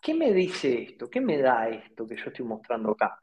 [0.00, 1.08] ¿qué me dice esto?
[1.08, 3.18] ¿Qué me da esto que yo estoy mostrando acá?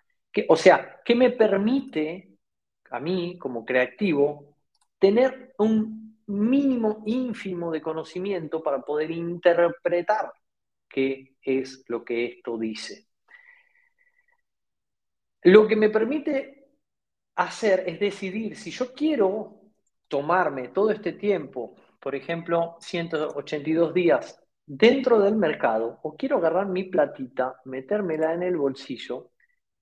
[0.48, 2.38] o sea, ¿qué me permite
[2.92, 4.56] a mí como creativo
[5.00, 10.32] tener un mínimo ínfimo de conocimiento para poder interpretar
[10.88, 13.08] qué es lo que esto dice.
[15.44, 16.68] Lo que me permite
[17.36, 19.62] hacer es decidir si yo quiero
[20.08, 26.84] tomarme todo este tiempo, por ejemplo, 182 días dentro del mercado, o quiero agarrar mi
[26.84, 29.32] platita, metérmela en el bolsillo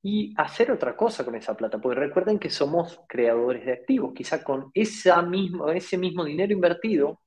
[0.01, 4.43] y hacer otra cosa con esa plata, porque recuerden que somos creadores de activos, quizá
[4.43, 5.27] con esa
[5.73, 7.21] ese mismo dinero invertido,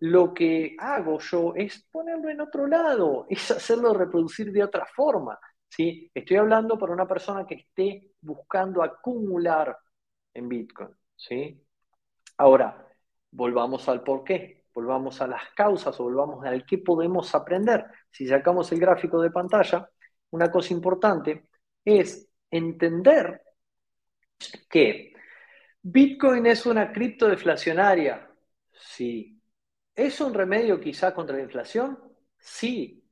[0.00, 5.38] lo que hago yo es ponerlo en otro lado, es hacerlo reproducir de otra forma.
[5.68, 6.10] ¿sí?
[6.14, 9.76] Estoy hablando para una persona que esté buscando acumular
[10.32, 10.90] en Bitcoin.
[11.16, 11.62] ¿sí?
[12.38, 12.86] Ahora,
[13.30, 17.84] volvamos al por qué, volvamos a las causas o volvamos al qué podemos aprender.
[18.10, 19.86] Si sacamos el gráfico de pantalla,
[20.30, 21.49] una cosa importante
[21.84, 23.42] es entender
[24.68, 25.12] que
[25.82, 28.30] Bitcoin es una cripto deflacionaria.
[28.72, 29.40] Sí.
[29.94, 31.98] ¿Es un remedio quizá contra la inflación?
[32.38, 33.04] Sí.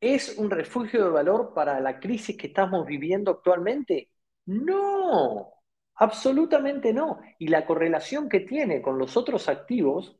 [0.00, 4.10] ¿Es un refugio de valor para la crisis que estamos viviendo actualmente?
[4.46, 5.52] No,
[5.96, 7.20] absolutamente no.
[7.38, 10.16] Y la correlación que tiene con los otros activos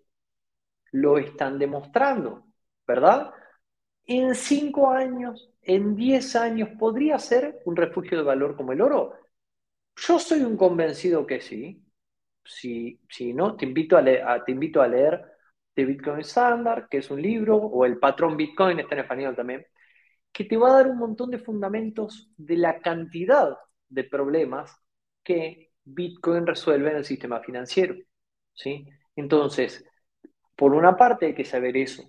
[0.93, 2.47] lo están demostrando,
[2.87, 3.33] ¿verdad?
[4.09, 9.14] En cinco años, en diez años, ¿podría ser un refugio de valor como el oro?
[9.97, 11.85] Yo soy un convencido que sí.
[12.42, 12.99] Si,
[13.35, 15.23] no, te invito a, leer, te invito a leer
[15.75, 19.66] The Bitcoin Standard, que es un libro, o El Patrón Bitcoin, está en español también,
[20.33, 23.59] que te va a dar un montón de fundamentos de la cantidad
[23.90, 24.75] de problemas
[25.23, 27.94] que Bitcoin resuelve en el sistema financiero.
[28.55, 28.88] ¿sí?
[29.16, 29.85] Entonces,
[30.57, 32.05] por una parte hay que saber eso,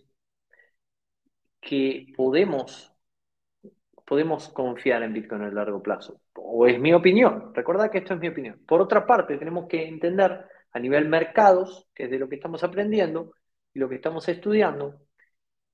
[1.61, 2.93] que podemos,
[4.05, 8.19] podemos confiar en Bitcoin a largo plazo, o es mi opinión, recuerda que esto es
[8.19, 8.59] mi opinión.
[8.65, 12.63] Por otra parte, tenemos que entender a nivel mercados, que es de lo que estamos
[12.63, 13.33] aprendiendo
[13.73, 15.01] y lo que estamos estudiando,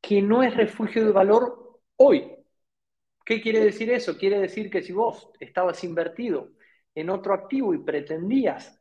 [0.02, 2.32] que no es refugio de valor hoy.
[3.26, 4.18] ¿Qué quiere decir eso?
[4.18, 6.52] Quiere decir que si vos estabas invertido
[6.94, 8.80] en otro activo y pretendías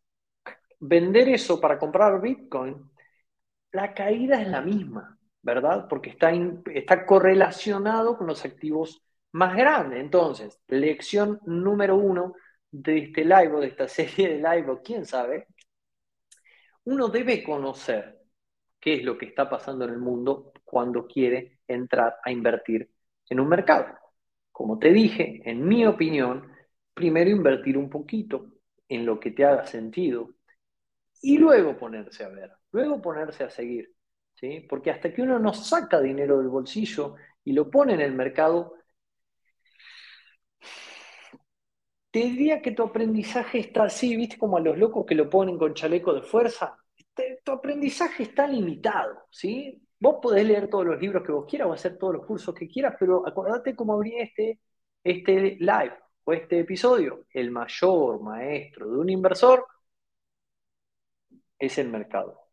[0.79, 2.91] vender eso para comprar Bitcoin,
[3.73, 5.87] la caída es la misma, ¿verdad?
[5.89, 6.33] Porque está,
[6.75, 9.03] está correlacionado con los activos
[9.33, 10.01] más grandes.
[10.01, 12.35] Entonces, lección número uno
[12.71, 15.47] de este live de esta serie de live, quién sabe,
[16.85, 18.21] uno debe conocer
[18.81, 22.91] qué es lo que está pasando en el mundo cuando quiere entrar a invertir
[23.29, 23.87] en un mercado.
[24.51, 26.53] Como te dije, en mi opinión,
[26.93, 28.47] primero invertir un poquito
[28.89, 30.35] en lo que te haga sentido
[31.23, 33.94] y luego ponerse a ver luego ponerse a seguir,
[34.69, 38.75] Porque hasta que uno no saca dinero del bolsillo y lo pone en el mercado,
[42.11, 44.39] te diría que tu aprendizaje está así, ¿viste?
[44.39, 46.77] Como a los locos que lo ponen con chaleco de fuerza.
[47.45, 49.83] Tu aprendizaje está limitado, ¿sí?
[49.99, 52.69] Vos podés leer todos los libros que vos quieras o hacer todos los cursos que
[52.69, 54.61] quieras, pero acordate cómo abrí este,
[55.03, 57.27] este live o este episodio.
[57.31, 59.67] El mayor maestro de un inversor
[61.59, 62.44] es el mercado.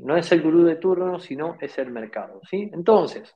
[0.00, 2.70] No es el gurú de turno, sino es el mercado, ¿sí?
[2.72, 3.34] Entonces,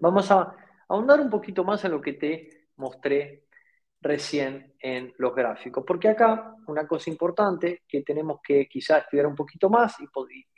[0.00, 0.54] vamos a
[0.88, 3.44] ahondar un poquito más en lo que te mostré
[4.00, 9.36] recién en los gráficos, porque acá una cosa importante que tenemos que quizás estudiar un
[9.36, 9.96] poquito más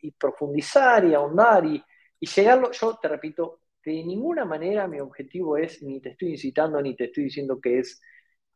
[0.00, 1.82] y, profundizar y ahondar y,
[2.20, 6.80] y llegarlo, yo te repito, de ninguna manera mi objetivo es, ni te estoy incitando,
[6.80, 8.00] ni te estoy diciendo que es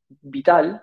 [0.09, 0.83] vital,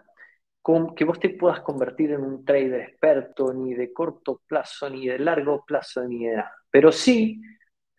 [0.96, 5.20] que vos te puedas convertir en un trader experto, ni de corto plazo, ni de
[5.20, 6.56] largo plazo, ni de nada.
[6.72, 7.40] Pero sí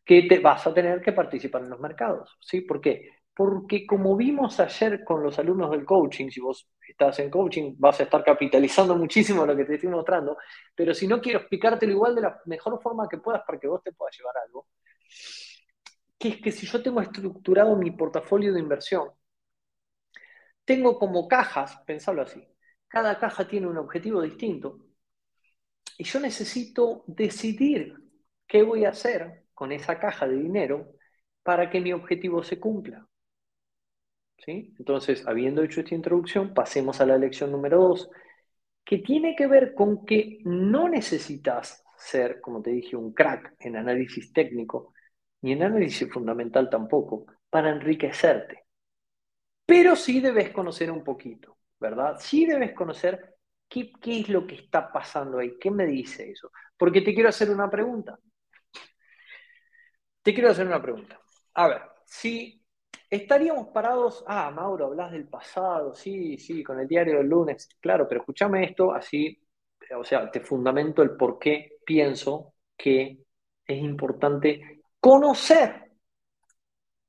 [0.05, 2.37] que te vas a tener que participar en los mercados.
[2.41, 2.63] ¿sí?
[2.63, 3.11] ¿Por qué?
[3.33, 8.01] Porque como vimos ayer con los alumnos del coaching, si vos estás en coaching, vas
[8.01, 10.37] a estar capitalizando muchísimo lo que te estoy mostrando,
[10.75, 13.83] pero si no quiero explicártelo igual de la mejor forma que puedas para que vos
[13.83, 14.67] te puedas llevar algo,
[16.19, 19.11] que es que si yo tengo estructurado mi portafolio de inversión,
[20.65, 22.43] tengo como cajas, pensalo así,
[22.89, 24.79] cada caja tiene un objetivo distinto.
[25.99, 27.95] Y yo necesito decidir
[28.47, 30.93] qué voy a hacer con esa caja de dinero
[31.43, 33.07] para que mi objetivo se cumpla.
[34.39, 34.75] ¿Sí?
[34.79, 38.11] Entonces, habiendo hecho esta introducción, pasemos a la lección número dos,
[38.85, 43.77] que tiene que ver con que no necesitas ser, como te dije, un crack en
[43.77, 44.93] análisis técnico,
[45.43, 48.65] ni en análisis fundamental tampoco, para enriquecerte.
[49.65, 51.56] Pero sí debes conocer un poquito.
[51.79, 52.17] ¿Verdad?
[52.19, 53.37] Sí debes conocer
[53.69, 56.51] qué, es lo que está pasando ahí, qué me dice eso.
[56.77, 58.19] Porque te quiero hacer una pregunta.
[60.23, 61.21] Te quiero hacer una pregunta.
[61.55, 62.63] A ver, si
[63.09, 68.09] estaríamos parados, ah, Mauro, hablas del pasado, sí, sí, con el diario del lunes, claro,
[68.09, 69.41] pero escúchame esto, así,
[69.97, 73.25] o sea, te fundamento el por qué pienso que
[73.65, 75.87] es importante conocer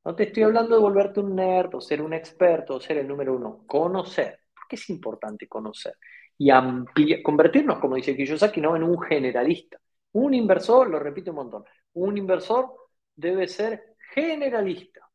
[0.08, 3.10] no te estoy hablando de volverte un nerd o ser un experto o ser el
[3.10, 3.66] número uno.
[3.68, 5.96] Conocer qué es importante conocer
[6.38, 8.76] y convertirnos, como dice Kiyosaki, ¿no?
[8.76, 9.80] en un generalista.
[10.14, 11.64] Un inversor, lo repito un montón,
[11.94, 12.74] un inversor
[13.16, 15.10] debe ser generalista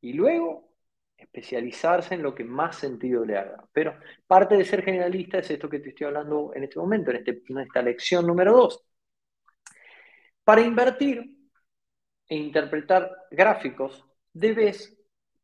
[0.00, 0.70] y luego
[1.16, 3.64] especializarse en lo que más sentido le haga.
[3.72, 3.96] Pero
[4.26, 7.42] parte de ser generalista es esto que te estoy hablando en este momento, en, este,
[7.48, 8.84] en esta lección número dos.
[10.42, 11.38] Para invertir
[12.28, 14.93] e interpretar gráficos, debes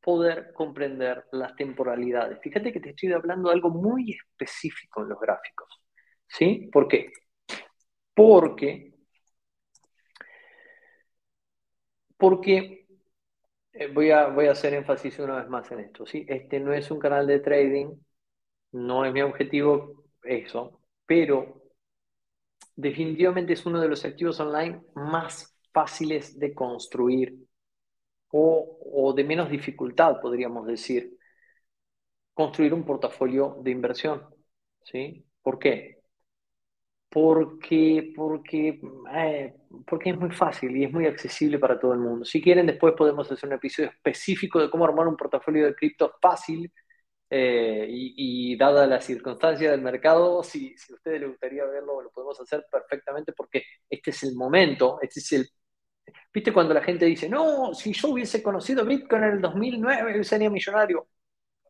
[0.01, 2.41] poder comprender las temporalidades.
[2.41, 5.69] Fíjate que te estoy hablando de algo muy específico en los gráficos.
[6.27, 6.69] ¿Sí?
[6.73, 7.13] ¿Por qué?
[8.15, 8.95] Porque,
[12.17, 12.87] porque
[13.73, 16.07] eh, voy, a, voy a hacer énfasis una vez más en esto.
[16.07, 16.25] ¿sí?
[16.29, 17.97] Este no es un canal de trading,
[18.73, 21.63] no es mi objetivo eso, pero
[22.77, 27.50] definitivamente es uno de los activos online más fáciles de construir
[28.33, 31.17] o, de menos dificultad, podríamos decir,
[32.35, 34.27] construir un portafolio de inversión.
[34.85, 35.27] ¿sí?
[35.43, 36.01] ¿Por qué?
[37.09, 38.81] Porque, porque,
[39.13, 39.55] eh,
[39.87, 42.25] porque es muy fácil y es muy accesible para todo el mundo.
[42.25, 46.15] Si quieren, después podemos hacer un episodio específico de cómo armar un portafolio de cripto
[46.23, 46.73] fácil
[47.33, 52.11] eh, y, dada la circunstancia del mercado, si, si a ustedes les gustaría verlo, lo
[52.11, 55.49] podemos hacer perfectamente porque este es el momento, este es el...
[56.33, 60.25] ¿Viste cuando la gente dice, no, si yo hubiese conocido Bitcoin en el 2009, yo
[60.25, 61.09] sería millonario?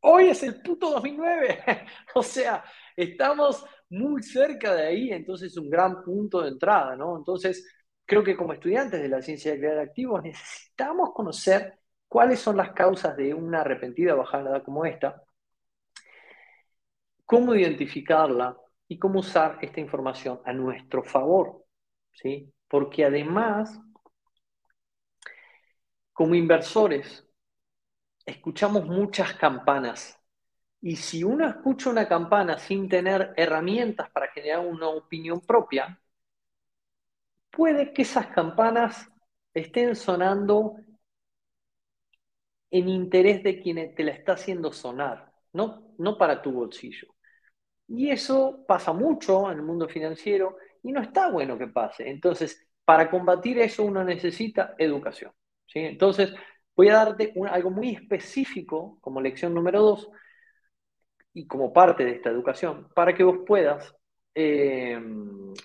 [0.03, 1.65] Hoy es el puto 2009.
[2.15, 2.65] o sea,
[2.97, 7.17] estamos muy cerca de ahí, entonces es un gran punto de entrada, ¿no?
[7.17, 7.67] Entonces,
[8.07, 11.79] creo que como estudiantes de la ciencia de crear activos necesitamos conocer
[12.09, 15.23] cuáles son las causas de una arrepentida bajada como esta
[17.31, 18.57] cómo identificarla
[18.89, 21.65] y cómo usar esta información a nuestro favor.
[22.13, 22.53] ¿sí?
[22.67, 23.81] Porque además,
[26.21, 27.27] como inversores,
[28.27, 30.21] escuchamos muchas campanas.
[30.83, 35.99] Y si uno escucha una campana sin tener herramientas para generar una opinión propia,
[37.51, 39.09] puede que esas campanas
[39.55, 40.77] estén sonando
[42.71, 47.15] en interés de quien te la está haciendo sonar, no, no para tu bolsillo.
[47.89, 52.11] Y eso pasa mucho en el mundo financiero y no está bueno que pase.
[52.11, 55.33] Entonces, para combatir eso uno necesita educación.
[55.75, 56.35] Entonces,
[56.77, 60.11] voy a darte algo muy específico como lección número dos
[61.33, 63.95] y como parte de esta educación para que vos puedas,
[64.35, 65.01] eh,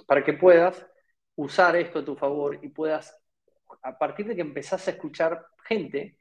[0.07, 0.85] para que puedas
[1.35, 3.17] usar esto a tu favor y puedas,
[3.81, 6.17] a partir de que empezás a escuchar gente,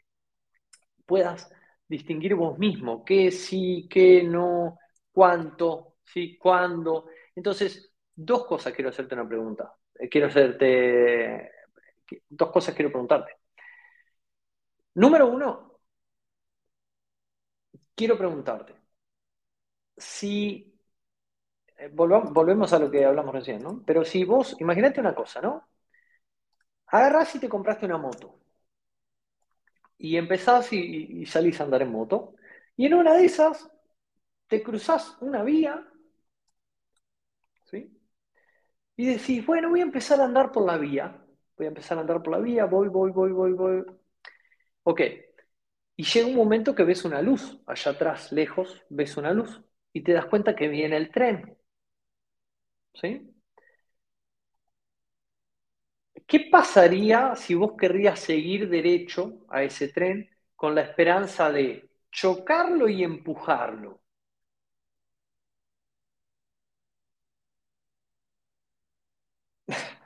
[1.07, 1.51] puedas
[1.89, 4.79] distinguir vos mismo qué sí, qué no,
[5.13, 6.37] cuánto, ¿sí?
[6.39, 7.07] ¿Cuándo?
[7.35, 9.73] Entonces, dos cosas quiero hacerte una pregunta.
[9.99, 11.51] Eh, quiero hacerte,
[12.29, 13.44] dos cosas quiero preguntarte.
[15.03, 15.51] Número uno,
[17.95, 18.75] quiero preguntarte
[19.97, 20.75] si,
[21.79, 23.83] eh, volvemos a lo que hablamos recién, ¿no?
[23.87, 25.69] Pero si vos, imagínate una cosa, ¿no?
[26.87, 28.39] Agarrás y te compraste una moto
[29.99, 32.35] y empezás y, salís a andar en moto
[32.77, 33.71] y en una de esas
[34.49, 35.87] te cruzás una vía
[38.97, 41.21] y decís, bueno, voy a empezar a andar por la vía.
[41.57, 43.85] Voy a empezar a andar por la vía, voy, voy, voy, voy, voy.
[44.85, 45.01] Ok.
[45.97, 49.63] Y llega un momento que ves una luz, allá atrás, lejos, ves una luz
[49.93, 51.59] y te das cuenta que viene el tren.
[53.01, 53.35] ¿Sí?
[56.27, 62.89] ¿Qué pasaría si vos querrías seguir derecho a ese tren con la esperanza de chocarlo
[62.89, 64.03] y empujarlo?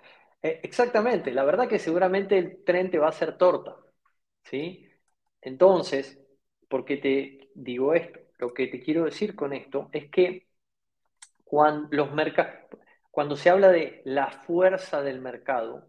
[0.42, 3.76] Eh, exactamente, la verdad que seguramente el tren te va a hacer torta,
[4.50, 4.88] ¿sí?
[5.40, 6.18] Entonces,
[6.68, 8.20] ¿por qué te digo esto?
[8.38, 10.48] Lo que te quiero decir con esto es que
[11.44, 12.08] cuando, los
[13.10, 15.88] cuando se habla de la fuerza del mercado,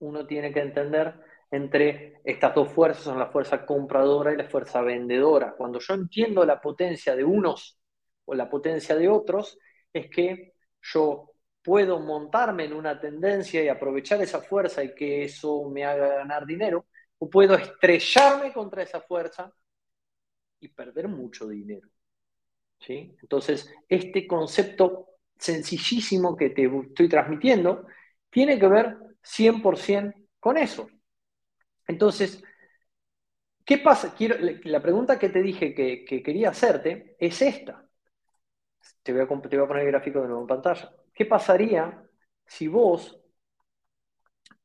[0.00, 1.14] uno tiene que entender
[1.50, 5.54] entre estas dos fuerzas, son la fuerza compradora y la fuerza vendedora.
[5.56, 7.78] Cuando yo entiendo la potencia de unos
[8.24, 9.58] o la potencia de otros,
[9.92, 11.30] es que yo
[11.62, 16.44] puedo montarme en una tendencia y aprovechar esa fuerza y que eso me haga ganar
[16.44, 16.86] dinero,
[17.24, 19.50] o puedo estrellarme contra esa fuerza
[20.60, 21.88] y perder mucho dinero.
[22.78, 23.16] ¿sí?
[23.22, 25.08] Entonces, este concepto
[25.38, 27.86] sencillísimo que te estoy transmitiendo
[28.28, 30.86] tiene que ver 100% con eso.
[31.86, 32.44] Entonces,
[33.64, 34.14] ¿qué pasa?
[34.14, 37.88] Quiero, la pregunta que te dije que, quería hacerte es esta.
[39.02, 40.94] Te voy, a, te voy a poner el gráfico de nuevo en pantalla.
[41.14, 42.06] ¿Qué pasaría
[42.44, 43.18] si vos,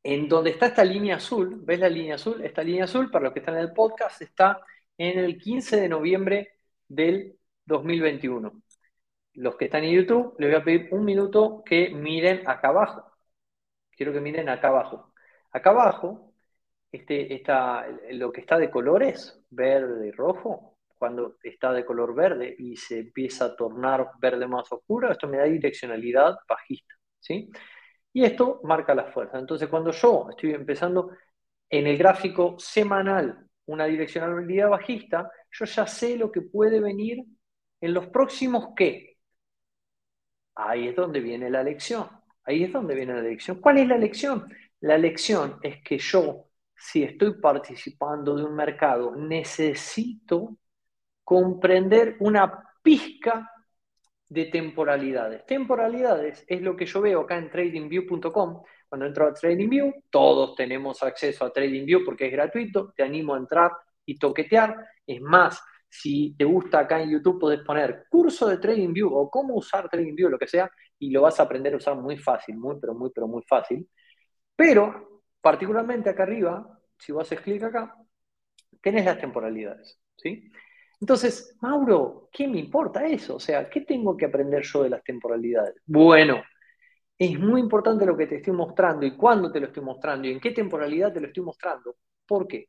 [0.03, 2.43] en donde está esta línea azul, ¿ves la línea azul?
[2.43, 4.59] Esta línea azul, para los que están en el podcast, está
[4.97, 6.53] en el 15 de noviembre
[6.87, 8.61] del 2021.
[9.35, 13.05] Los que están en YouTube, les voy a pedir un minuto que miren acá abajo.
[13.91, 15.13] Quiero que miren acá abajo.
[15.51, 16.33] Acá abajo,
[16.91, 22.53] este, está, lo que está de colores, verde y rojo, cuando está de color verde
[22.57, 27.49] y se empieza a tornar verde más oscuro, esto me da direccionalidad bajista, ¿sí?
[28.13, 29.37] Y esto marca la fuerza.
[29.37, 31.11] Entonces, cuando yo estoy empezando
[31.69, 37.23] en el gráfico semanal una direccionalidad bajista, yo ya sé lo que puede venir
[37.81, 39.17] en los próximos qué.
[40.55, 42.07] Ahí es donde viene la lección.
[42.43, 43.61] Ahí es donde viene la lección.
[43.61, 44.51] ¿Cuál es la lección?
[44.81, 50.57] La lección es que yo, si estoy participando de un mercado, necesito
[51.23, 53.49] comprender una pizca
[54.29, 55.45] de temporalidades.
[55.45, 58.63] Temporalidades es lo que yo veo acá en tradingview.com.
[58.87, 62.93] Cuando entro a TradingView, todos tenemos acceso a TradingView porque es gratuito.
[62.95, 63.71] Te animo a entrar
[64.05, 64.75] y toquetear.
[65.05, 69.55] Es más, si te gusta acá en YouTube, puedes poner curso de TradingView o cómo
[69.55, 72.77] usar TradingView, lo que sea, y lo vas a aprender a usar muy fácil, muy,
[72.79, 73.87] pero muy, pero muy fácil.
[74.55, 77.95] Pero, particularmente acá arriba, si vos haces clic acá,
[78.81, 80.51] tenés las temporalidades, ¿sí?
[80.99, 83.35] Entonces, Mauro, ¿qué me importa eso?
[83.35, 85.75] O sea, ¿qué tengo que aprender yo de las temporalidades?
[85.85, 86.43] Bueno,
[87.17, 90.31] es muy importante lo que te estoy mostrando y cuándo te lo estoy mostrando y
[90.31, 91.95] en qué temporalidad te lo estoy mostrando.
[92.25, 92.67] ¿Por qué?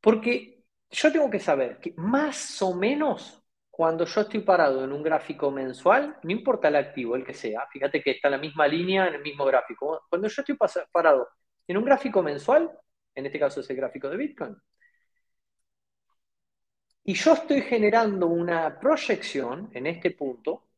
[0.00, 5.02] Porque yo tengo que saber que más o menos cuando yo estoy parado en un
[5.02, 8.68] gráfico mensual, no importa el activo, el que sea, fíjate que está en la misma
[8.68, 10.02] línea, en el mismo gráfico.
[10.10, 10.56] Cuando yo estoy
[10.92, 11.28] parado
[11.66, 12.70] en un gráfico mensual,
[13.14, 14.56] en este caso es el gráfico de Bitcoin,
[17.04, 20.68] y yo estoy generando una proyección en este punto,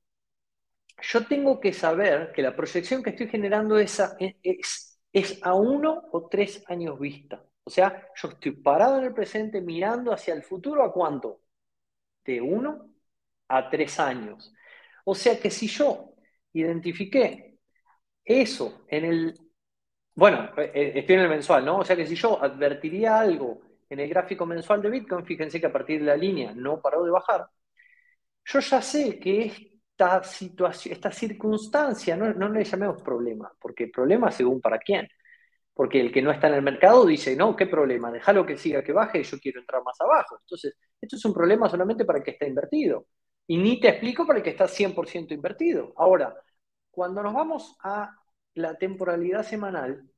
[1.02, 4.00] yo tengo que saber que la proyección que estoy generando es
[5.42, 7.44] a, uno o tres años vista.
[7.64, 11.42] O sea, yo estoy parado en el presente mirando hacia el futuro a cuánto?
[12.24, 12.90] De uno
[13.48, 14.52] a tres años.
[15.04, 16.14] O sea que si yo
[16.52, 17.58] identifiqué
[18.24, 19.34] eso en el,
[20.14, 21.78] bueno, eh, eh, estoy en el mensual, ¿no?
[21.78, 23.60] O sea que si yo advertiría algo
[23.94, 27.04] en el gráfico mensual de Bitcoin, fíjense que a partir de la línea no paró
[27.04, 27.46] de bajar,
[28.44, 34.60] yo ya sé que esta situación, esta circunstancia, no, le llamemos problema, porque problema según
[34.60, 35.08] para quién.
[35.72, 38.12] Porque el que no está en el mercado dice, no, ¿qué problema?
[38.12, 40.38] Déjalo que siga que baje y yo quiero entrar más abajo.
[40.40, 43.06] Entonces, esto es un problema solamente para el que está invertido.
[43.46, 45.92] Y ni te explico para el que está 100% invertido.
[45.96, 46.34] Ahora,
[46.90, 48.10] cuando nos vamos a
[48.54, 50.08] la temporalidad semanal,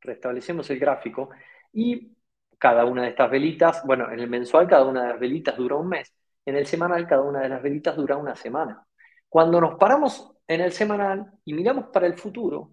[0.00, 1.30] restablecemos el gráfico
[1.72, 2.16] y
[2.62, 5.74] cada una de estas velitas, bueno, en el mensual cada una de las velitas dura
[5.74, 6.14] un mes,
[6.46, 8.86] en el semanal cada una de las velitas dura una semana.
[9.28, 12.70] Cuando nos paramos en el semanal y miramos para el futuro,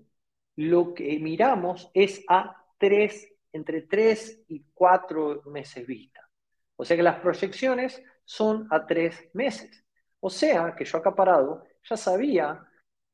[0.58, 6.22] lo que miramos es a tres, entre tres y cuatro meses vista.
[6.76, 9.84] O sea que las proyecciones son a tres meses.
[10.20, 12.64] O sea que yo acá parado ya sabía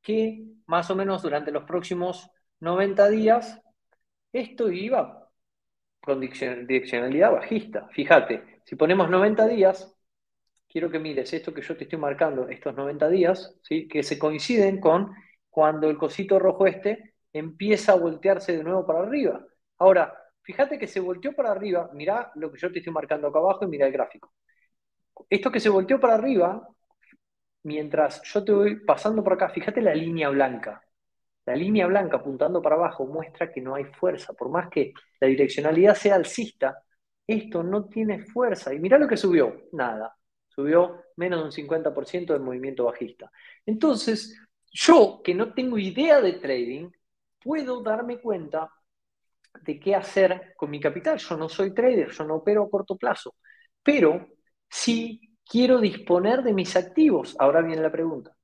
[0.02, 3.62] que más o menos durante los próximos 90 días
[4.34, 5.25] esto iba
[6.14, 7.88] direccionalidad bajista.
[7.90, 9.96] Fíjate, si ponemos 90 días,
[10.68, 13.88] quiero que mires esto que yo te estoy marcando, estos 90 días, ¿sí?
[13.88, 15.14] que se coinciden con
[15.50, 19.46] cuando el cosito rojo este empieza a voltearse de nuevo para arriba.
[19.78, 23.40] Ahora, fíjate que se volteó para arriba, mira lo que yo te estoy marcando acá
[23.40, 24.34] abajo y mira el gráfico.
[25.30, 26.68] Esto que se volteó para arriba,
[27.64, 30.85] mientras yo te voy pasando por acá, fíjate la línea blanca.
[31.46, 34.34] La línea blanca apuntando para abajo muestra que no hay fuerza.
[34.34, 36.78] Por más que la direccionalidad sea alcista,
[37.28, 38.74] esto no tiene fuerza.
[38.74, 39.56] Y mira lo que subió.
[39.72, 40.16] Nada.
[40.48, 43.32] Subió menos de un 50% del movimiento bajista.
[43.66, 44.40] Entonces,
[44.72, 46.90] yo que no tengo idea de trading,
[47.42, 48.72] puedo darme cuenta
[49.62, 51.18] de qué hacer con mi capital.
[51.18, 53.36] Yo no soy trader, yo no opero a corto plazo,
[53.84, 54.28] pero
[54.70, 57.36] sí quiero disponer de mis activos.
[57.40, 58.35] Ahora viene la pregunta.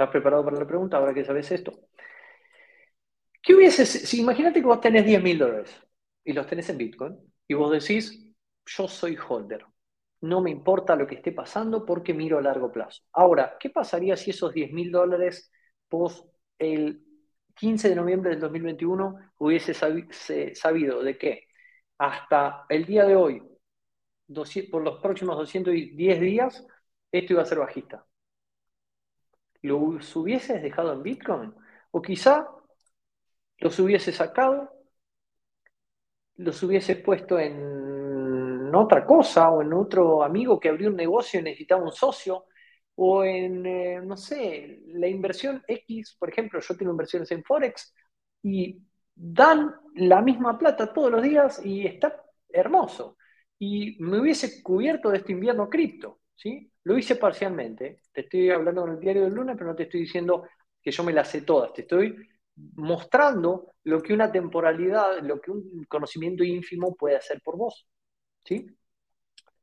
[0.00, 1.72] ¿Estás preparado para la pregunta ahora que sabes esto?
[3.42, 5.78] ¿Qué hubiese, imagínate que vos tenés 10 mil dólares
[6.24, 8.32] y los tenés en Bitcoin y vos decís,
[8.64, 9.66] yo soy holder,
[10.22, 13.02] no me importa lo que esté pasando porque miro a largo plazo.
[13.12, 15.52] Ahora, ¿qué pasaría si esos 10 mil dólares
[15.90, 16.26] vos
[16.58, 17.04] el
[17.54, 21.42] 15 de noviembre del 2021 hubiese sabido de que
[21.98, 23.42] hasta el día de hoy,
[24.70, 26.66] por los próximos 210 días,
[27.12, 28.06] esto iba a ser bajista.
[29.62, 31.54] ¿Los hubieses dejado en Bitcoin?
[31.92, 32.46] O quizá
[33.58, 34.72] los hubiese sacado,
[36.36, 41.42] los hubiese puesto en otra cosa o en otro amigo que abrió un negocio y
[41.42, 42.46] necesitaba un socio
[42.96, 47.94] o en, eh, no sé, la inversión X, por ejemplo, yo tengo inversiones en Forex
[48.42, 48.78] y
[49.14, 53.16] dan la misma plata todos los días y está hermoso.
[53.58, 56.69] Y me hubiese cubierto de este invierno cripto, ¿sí?
[56.84, 58.02] Lo hice parcialmente.
[58.12, 60.46] Te estoy hablando en el diario del lunes, pero no te estoy diciendo
[60.82, 61.72] que yo me las sé todas.
[61.72, 62.16] Te estoy
[62.74, 67.86] mostrando lo que una temporalidad, lo que un conocimiento ínfimo puede hacer por vos,
[68.44, 68.66] ¿sí?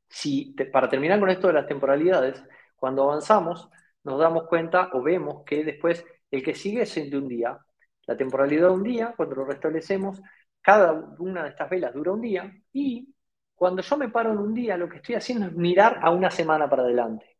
[0.08, 2.42] Si, para terminar con esto de las temporalidades,
[2.76, 3.68] cuando avanzamos,
[4.04, 7.58] nos damos cuenta o vemos que después el que sigue es de un día.
[8.06, 10.20] La temporalidad de un día, cuando lo restablecemos,
[10.62, 13.14] cada una de estas velas dura un día y
[13.58, 16.30] cuando yo me paro en un día, lo que estoy haciendo es mirar a una
[16.30, 17.38] semana para adelante.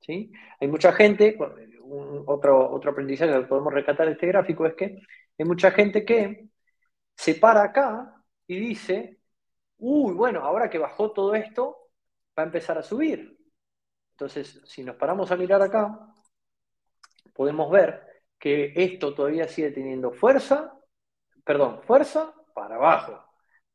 [0.00, 0.30] ¿Sí?
[0.60, 1.38] Hay mucha gente,
[2.26, 5.00] otro, otro aprendizaje que podemos rescatar de este gráfico es que
[5.38, 6.50] hay mucha gente que
[7.16, 9.20] se para acá y dice,
[9.78, 11.90] uy, bueno, ahora que bajó todo esto,
[12.38, 13.38] va a empezar a subir.
[14.12, 15.98] Entonces, si nos paramos a mirar acá,
[17.32, 18.02] podemos ver
[18.38, 20.78] que esto todavía sigue teniendo fuerza,
[21.42, 23.25] perdón, fuerza para abajo.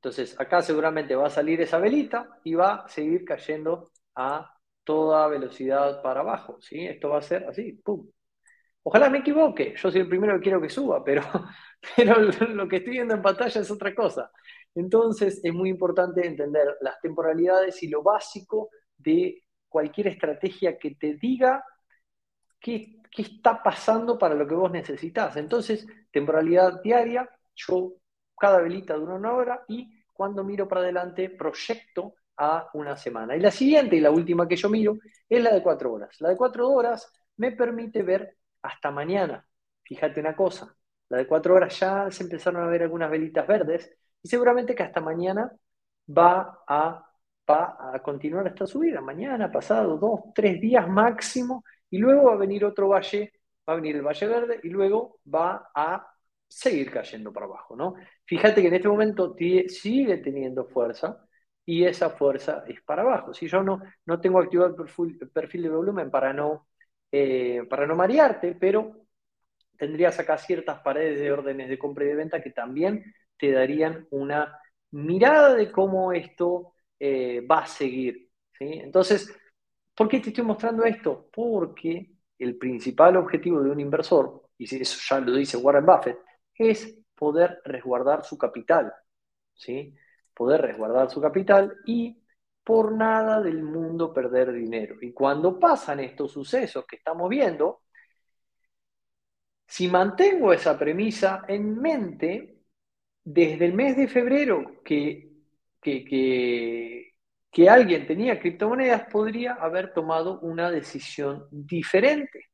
[0.01, 4.51] Entonces, acá seguramente va a salir esa velita y va a seguir cayendo a
[4.83, 6.87] toda velocidad para abajo, ¿sí?
[6.87, 8.09] Esto va a ser así, ¡pum!
[8.81, 11.21] Ojalá me equivoque, yo soy el primero que quiero que suba, pero,
[11.95, 14.31] pero lo que estoy viendo en pantalla es otra cosa.
[14.73, 21.13] Entonces, es muy importante entender las temporalidades y lo básico de cualquier estrategia que te
[21.13, 21.63] diga
[22.59, 25.37] qué, qué está pasando para lo que vos necesitas.
[25.37, 28.00] Entonces, temporalidad diaria, yo
[28.41, 33.35] cada velita dura una hora y cuando miro para adelante proyecto a una semana.
[33.35, 34.97] Y la siguiente y la última que yo miro
[35.29, 36.19] es la de cuatro horas.
[36.21, 39.47] La de cuatro horas me permite ver hasta mañana.
[39.83, 40.75] Fíjate una cosa,
[41.09, 44.83] la de cuatro horas ya se empezaron a ver algunas velitas verdes y seguramente que
[44.83, 45.51] hasta mañana
[46.09, 47.07] va a,
[47.47, 49.01] va a continuar esta subida.
[49.01, 53.33] Mañana, pasado, dos, tres días máximo y luego va a venir otro valle,
[53.69, 56.10] va a venir el valle verde y luego va a
[56.51, 57.95] seguir cayendo para abajo, ¿no?
[58.25, 59.35] Fíjate que en este momento
[59.67, 61.25] sigue teniendo fuerza
[61.65, 63.33] y esa fuerza es para abajo.
[63.33, 66.67] Si yo no, no tengo activado el perfil, de volumen para no,
[67.11, 69.05] eh, para no marearte, pero
[69.77, 73.03] tendrías acá ciertas paredes de órdenes de compra y de venta que también
[73.37, 74.59] te darían una
[74.91, 78.29] mirada de cómo esto eh, va a seguir.
[78.51, 78.65] ¿sí?
[78.65, 79.33] Entonces,
[79.95, 81.29] ¿por qué te estoy mostrando esto?
[81.33, 86.17] Porque el principal objetivo de un inversor, y eso ya lo dice Warren Buffett,
[86.69, 88.93] es poder resguardar su capital,
[89.53, 89.95] ¿sí?
[90.33, 92.21] Poder resguardar su capital y
[92.63, 94.95] por nada del mundo perder dinero.
[95.01, 97.81] Y cuando pasan estos sucesos que estamos viendo,
[99.67, 102.57] si mantengo esa premisa en mente,
[103.23, 105.31] desde el mes de febrero que,
[105.81, 107.13] que,
[107.51, 112.49] que alguien tenía criptomonedas, podría haber tomado una decisión diferente,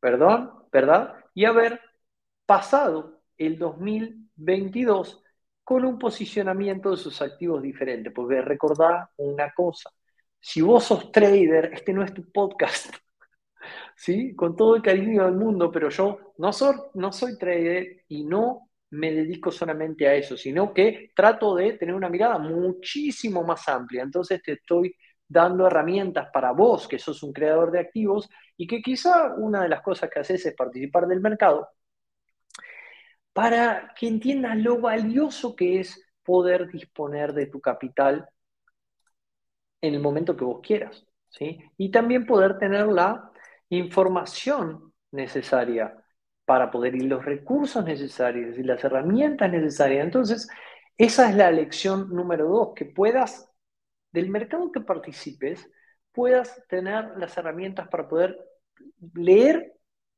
[0.00, 1.14] perdón, ¿verdad?
[1.34, 1.80] Y haber
[2.46, 5.22] pasado el 2022
[5.64, 8.10] con un posicionamiento de sus activos diferente.
[8.10, 9.90] Porque recordá una cosa,
[10.38, 12.94] si vos sos trader, este no es tu podcast.
[13.96, 14.34] ¿Sí?
[14.36, 18.70] Con todo el cariño del mundo, pero yo no soy, no soy trader y no
[18.90, 24.02] me dedico solamente a eso, sino que trato de tener una mirada muchísimo más amplia.
[24.02, 24.94] Entonces te estoy
[25.28, 29.68] dando herramientas para vos, que sos un creador de activos, y que quizá una de
[29.68, 31.68] las cosas que haces es participar del mercado,
[33.36, 38.26] para que entiendas lo valioso que es poder disponer de tu capital
[39.82, 41.06] en el momento que vos quieras.
[41.28, 41.60] ¿sí?
[41.76, 43.30] Y también poder tener la
[43.68, 46.02] información necesaria
[46.46, 50.06] para poder ir los recursos necesarios y las herramientas necesarias.
[50.06, 50.48] Entonces,
[50.96, 53.52] esa es la lección número dos, que puedas,
[54.12, 55.70] del mercado que participes,
[56.10, 58.34] puedas tener las herramientas para poder
[59.12, 59.74] leer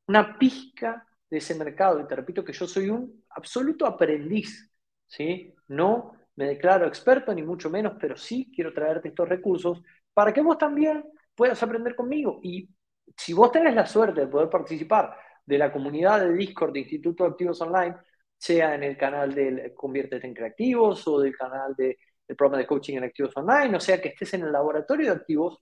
[0.07, 2.01] una pizca de ese mercado.
[2.01, 4.71] Y te repito que yo soy un absoluto aprendiz,
[5.07, 5.55] ¿sí?
[5.69, 9.83] No me declaro experto, ni mucho menos, pero sí quiero traerte estos recursos
[10.15, 11.05] para que vos también
[11.35, 12.41] puedas aprender conmigo.
[12.43, 12.69] Y
[13.17, 17.25] si vos tenés la suerte de poder participar de la comunidad de Discord de Instituto
[17.25, 17.97] de Activos Online,
[18.37, 21.97] sea en el canal del Conviértete en Creativos o del canal del
[22.37, 25.59] programa de coaching en Activos Online, o sea que estés en el laboratorio de activos,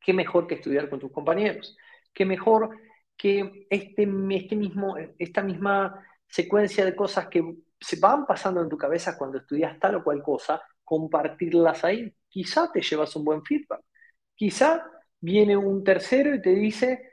[0.00, 1.76] qué mejor que estudiar con tus compañeros,
[2.12, 2.76] qué mejor
[3.18, 7.42] que este, este mismo, esta misma secuencia de cosas que
[7.80, 12.14] se van pasando en tu cabeza cuando estudias tal o cual cosa, compartirlas ahí.
[12.28, 13.82] Quizá te llevas un buen feedback.
[14.34, 14.84] Quizá
[15.20, 17.10] viene un tercero y te dice,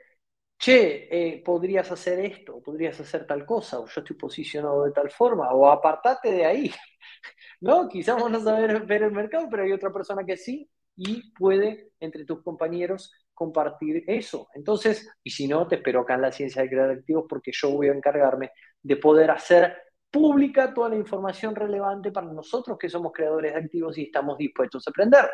[0.58, 5.10] che, eh, podrías hacer esto, podrías hacer tal cosa, o yo estoy posicionado de tal
[5.10, 6.70] forma, o apartate de ahí.
[7.60, 7.88] ¿No?
[7.88, 11.90] Quizá vamos a saber ver el mercado, pero hay otra persona que sí y puede
[12.00, 14.48] entre tus compañeros compartir eso.
[14.54, 17.70] Entonces, y si no, te espero acá en la ciencia de crear activos porque yo
[17.70, 18.50] voy a encargarme
[18.82, 19.76] de poder hacer
[20.10, 24.86] pública toda la información relevante para nosotros que somos creadores de activos y estamos dispuestos
[24.86, 25.26] a aprender.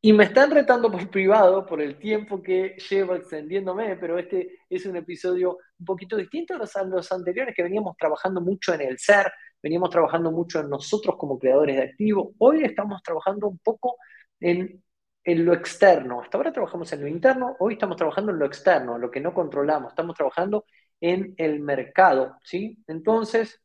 [0.00, 4.86] Y me están retando por privado por el tiempo que llevo extendiéndome, pero este es
[4.86, 8.80] un episodio un poquito distinto a los, a los anteriores que veníamos trabajando mucho en
[8.80, 9.30] el ser,
[9.62, 12.34] veníamos trabajando mucho en nosotros como creadores de activos.
[12.38, 13.96] Hoy estamos trabajando un poco
[14.40, 14.82] en
[15.24, 16.20] en lo externo.
[16.20, 19.32] Hasta ahora trabajamos en lo interno, hoy estamos trabajando en lo externo, lo que no
[19.32, 20.64] controlamos, estamos trabajando
[21.00, 22.78] en el mercado, ¿sí?
[22.86, 23.62] Entonces,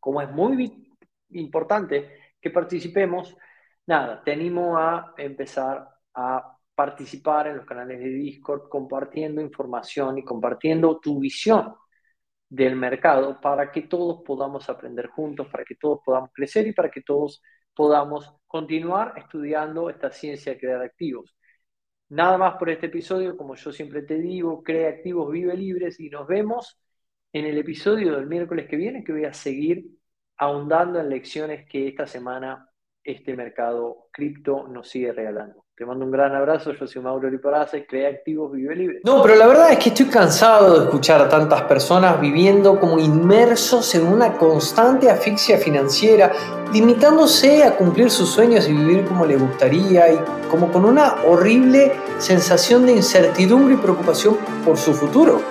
[0.00, 0.92] como es muy
[1.30, 3.36] importante que participemos,
[3.86, 10.24] nada, te animo a empezar a participar en los canales de Discord compartiendo información y
[10.24, 11.74] compartiendo tu visión
[12.48, 16.90] del mercado para que todos podamos aprender juntos, para que todos podamos crecer y para
[16.90, 17.42] que todos
[17.74, 21.34] podamos continuar estudiando esta ciencia de crear activos.
[22.08, 26.10] Nada más por este episodio, como yo siempre te digo, crea activos, vive libres y
[26.10, 26.78] nos vemos
[27.32, 29.86] en el episodio del miércoles que viene que voy a seguir
[30.36, 32.68] ahondando en lecciones que esta semana
[33.04, 35.62] este mercado cripto nos sigue regalando.
[35.76, 39.00] Te mando un gran abrazo, yo soy Mauro Liporace, crea activos, vive libre.
[39.04, 42.98] No, pero la verdad es que estoy cansado de escuchar a tantas personas viviendo como
[42.98, 46.32] inmersos en una constante asfixia financiera,
[46.72, 51.92] limitándose a cumplir sus sueños y vivir como le gustaría y como con una horrible
[52.18, 55.42] sensación de incertidumbre y preocupación por su futuro.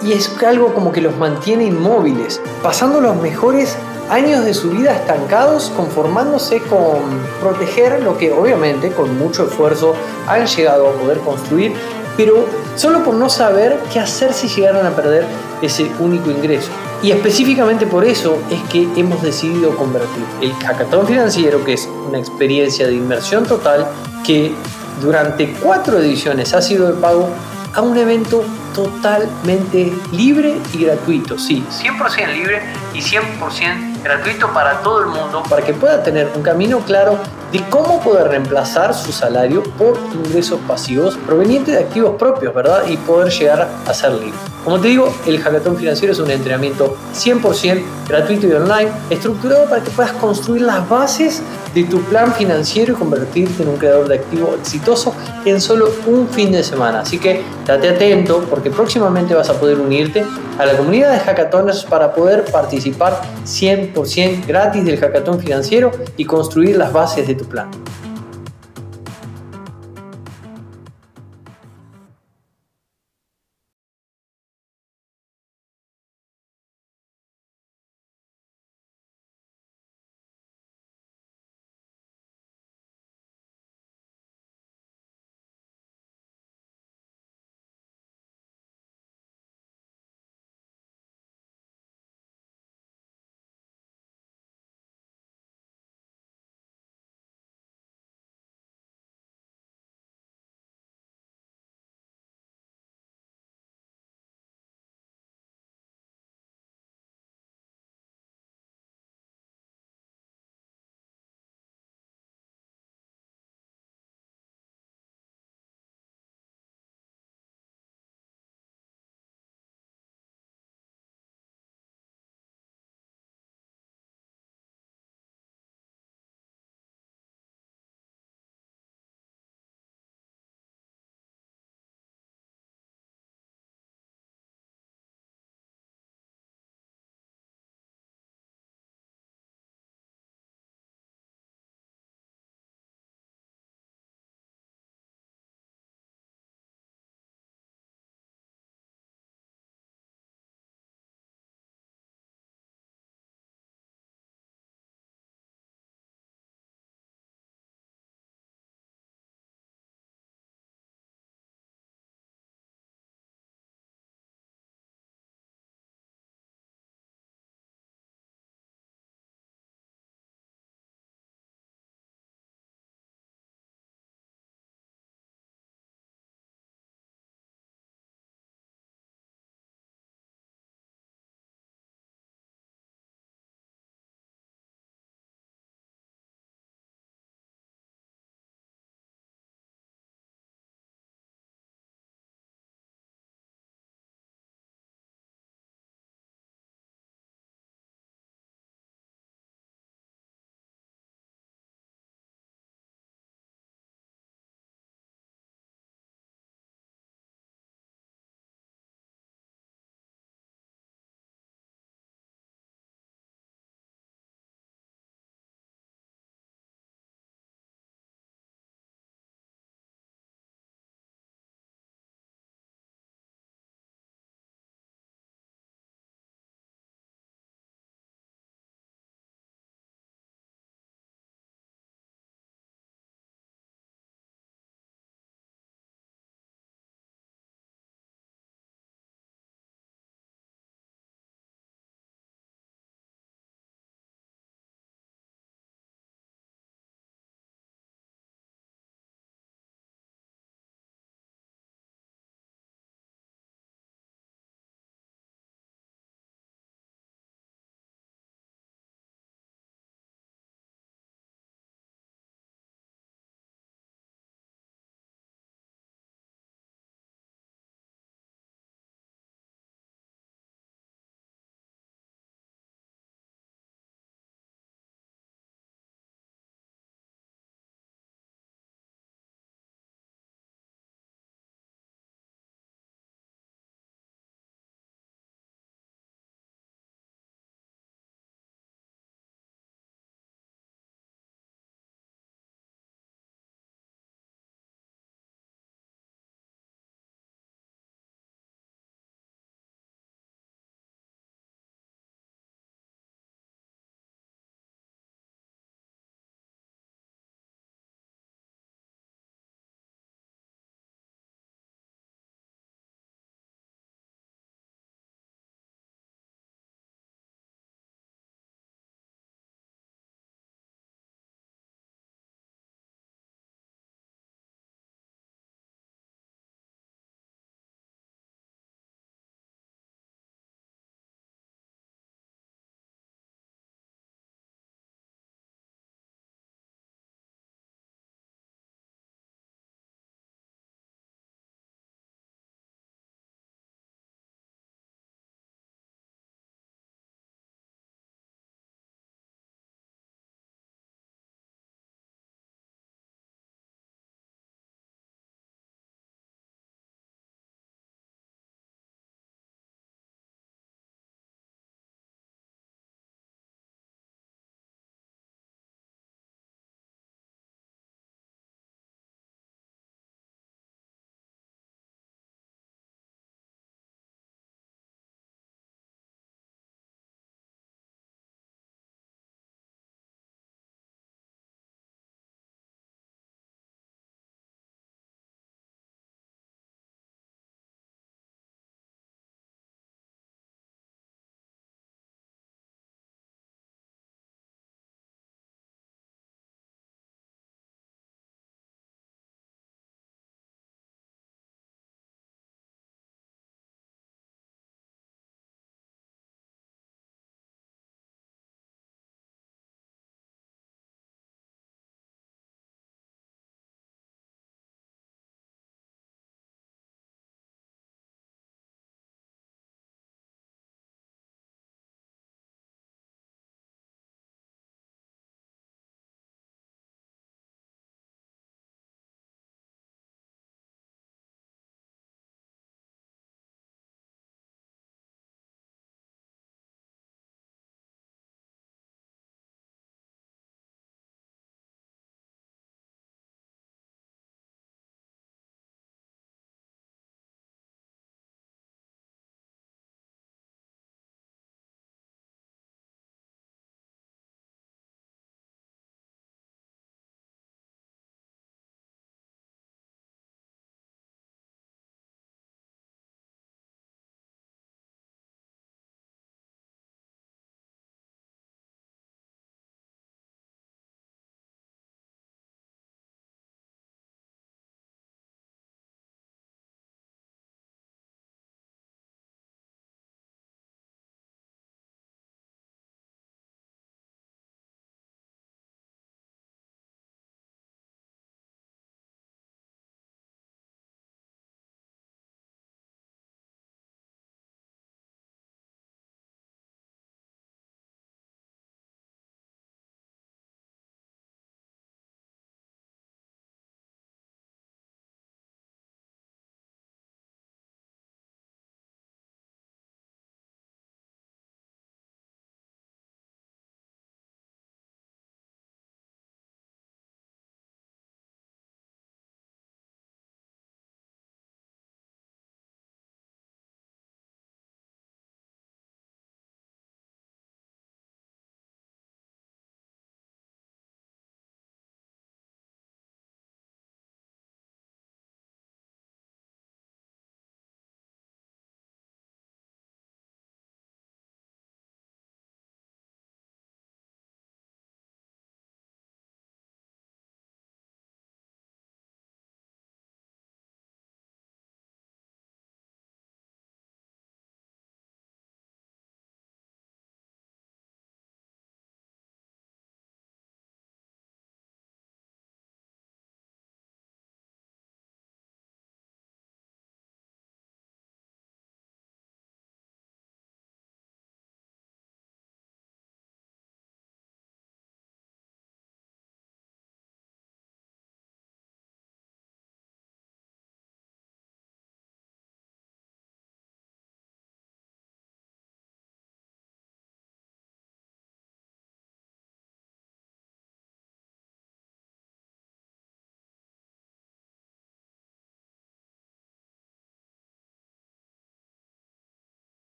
[0.00, 3.76] Y es algo como que los mantiene inmóviles, pasando los mejores
[4.10, 7.00] años de su vida estancados conformándose con
[7.40, 9.94] proteger lo que obviamente con mucho esfuerzo
[10.28, 11.72] han llegado a poder construir,
[12.16, 12.46] pero
[12.76, 15.24] solo por no saber qué hacer si llegaran a perder
[15.62, 16.68] ese único ingreso.
[17.02, 22.18] Y específicamente por eso es que hemos decidido convertir el hackathon financiero, que es una
[22.18, 23.86] experiencia de inversión total,
[24.24, 24.52] que
[25.00, 27.28] durante cuatro ediciones ha sido de pago,
[27.74, 28.44] a un evento
[28.74, 31.38] totalmente libre y gratuito.
[31.38, 36.42] Sí, 100% libre y 100% gratuito para todo el mundo para que pueda tener un
[36.42, 37.18] camino claro
[37.50, 42.86] de cómo poder reemplazar su salario por ingresos pasivos provenientes de activos propios, ¿verdad?
[42.88, 44.51] Y poder llegar a ser libre.
[44.64, 49.82] Como te digo, el hackathon financiero es un entrenamiento 100% gratuito y online, estructurado para
[49.82, 51.42] que puedas construir las bases
[51.74, 56.28] de tu plan financiero y convertirte en un creador de activos exitoso en solo un
[56.28, 57.00] fin de semana.
[57.00, 60.24] Así que date atento porque próximamente vas a poder unirte
[60.58, 66.76] a la comunidad de hackathoners para poder participar 100% gratis del hackathon financiero y construir
[66.76, 67.68] las bases de tu plan.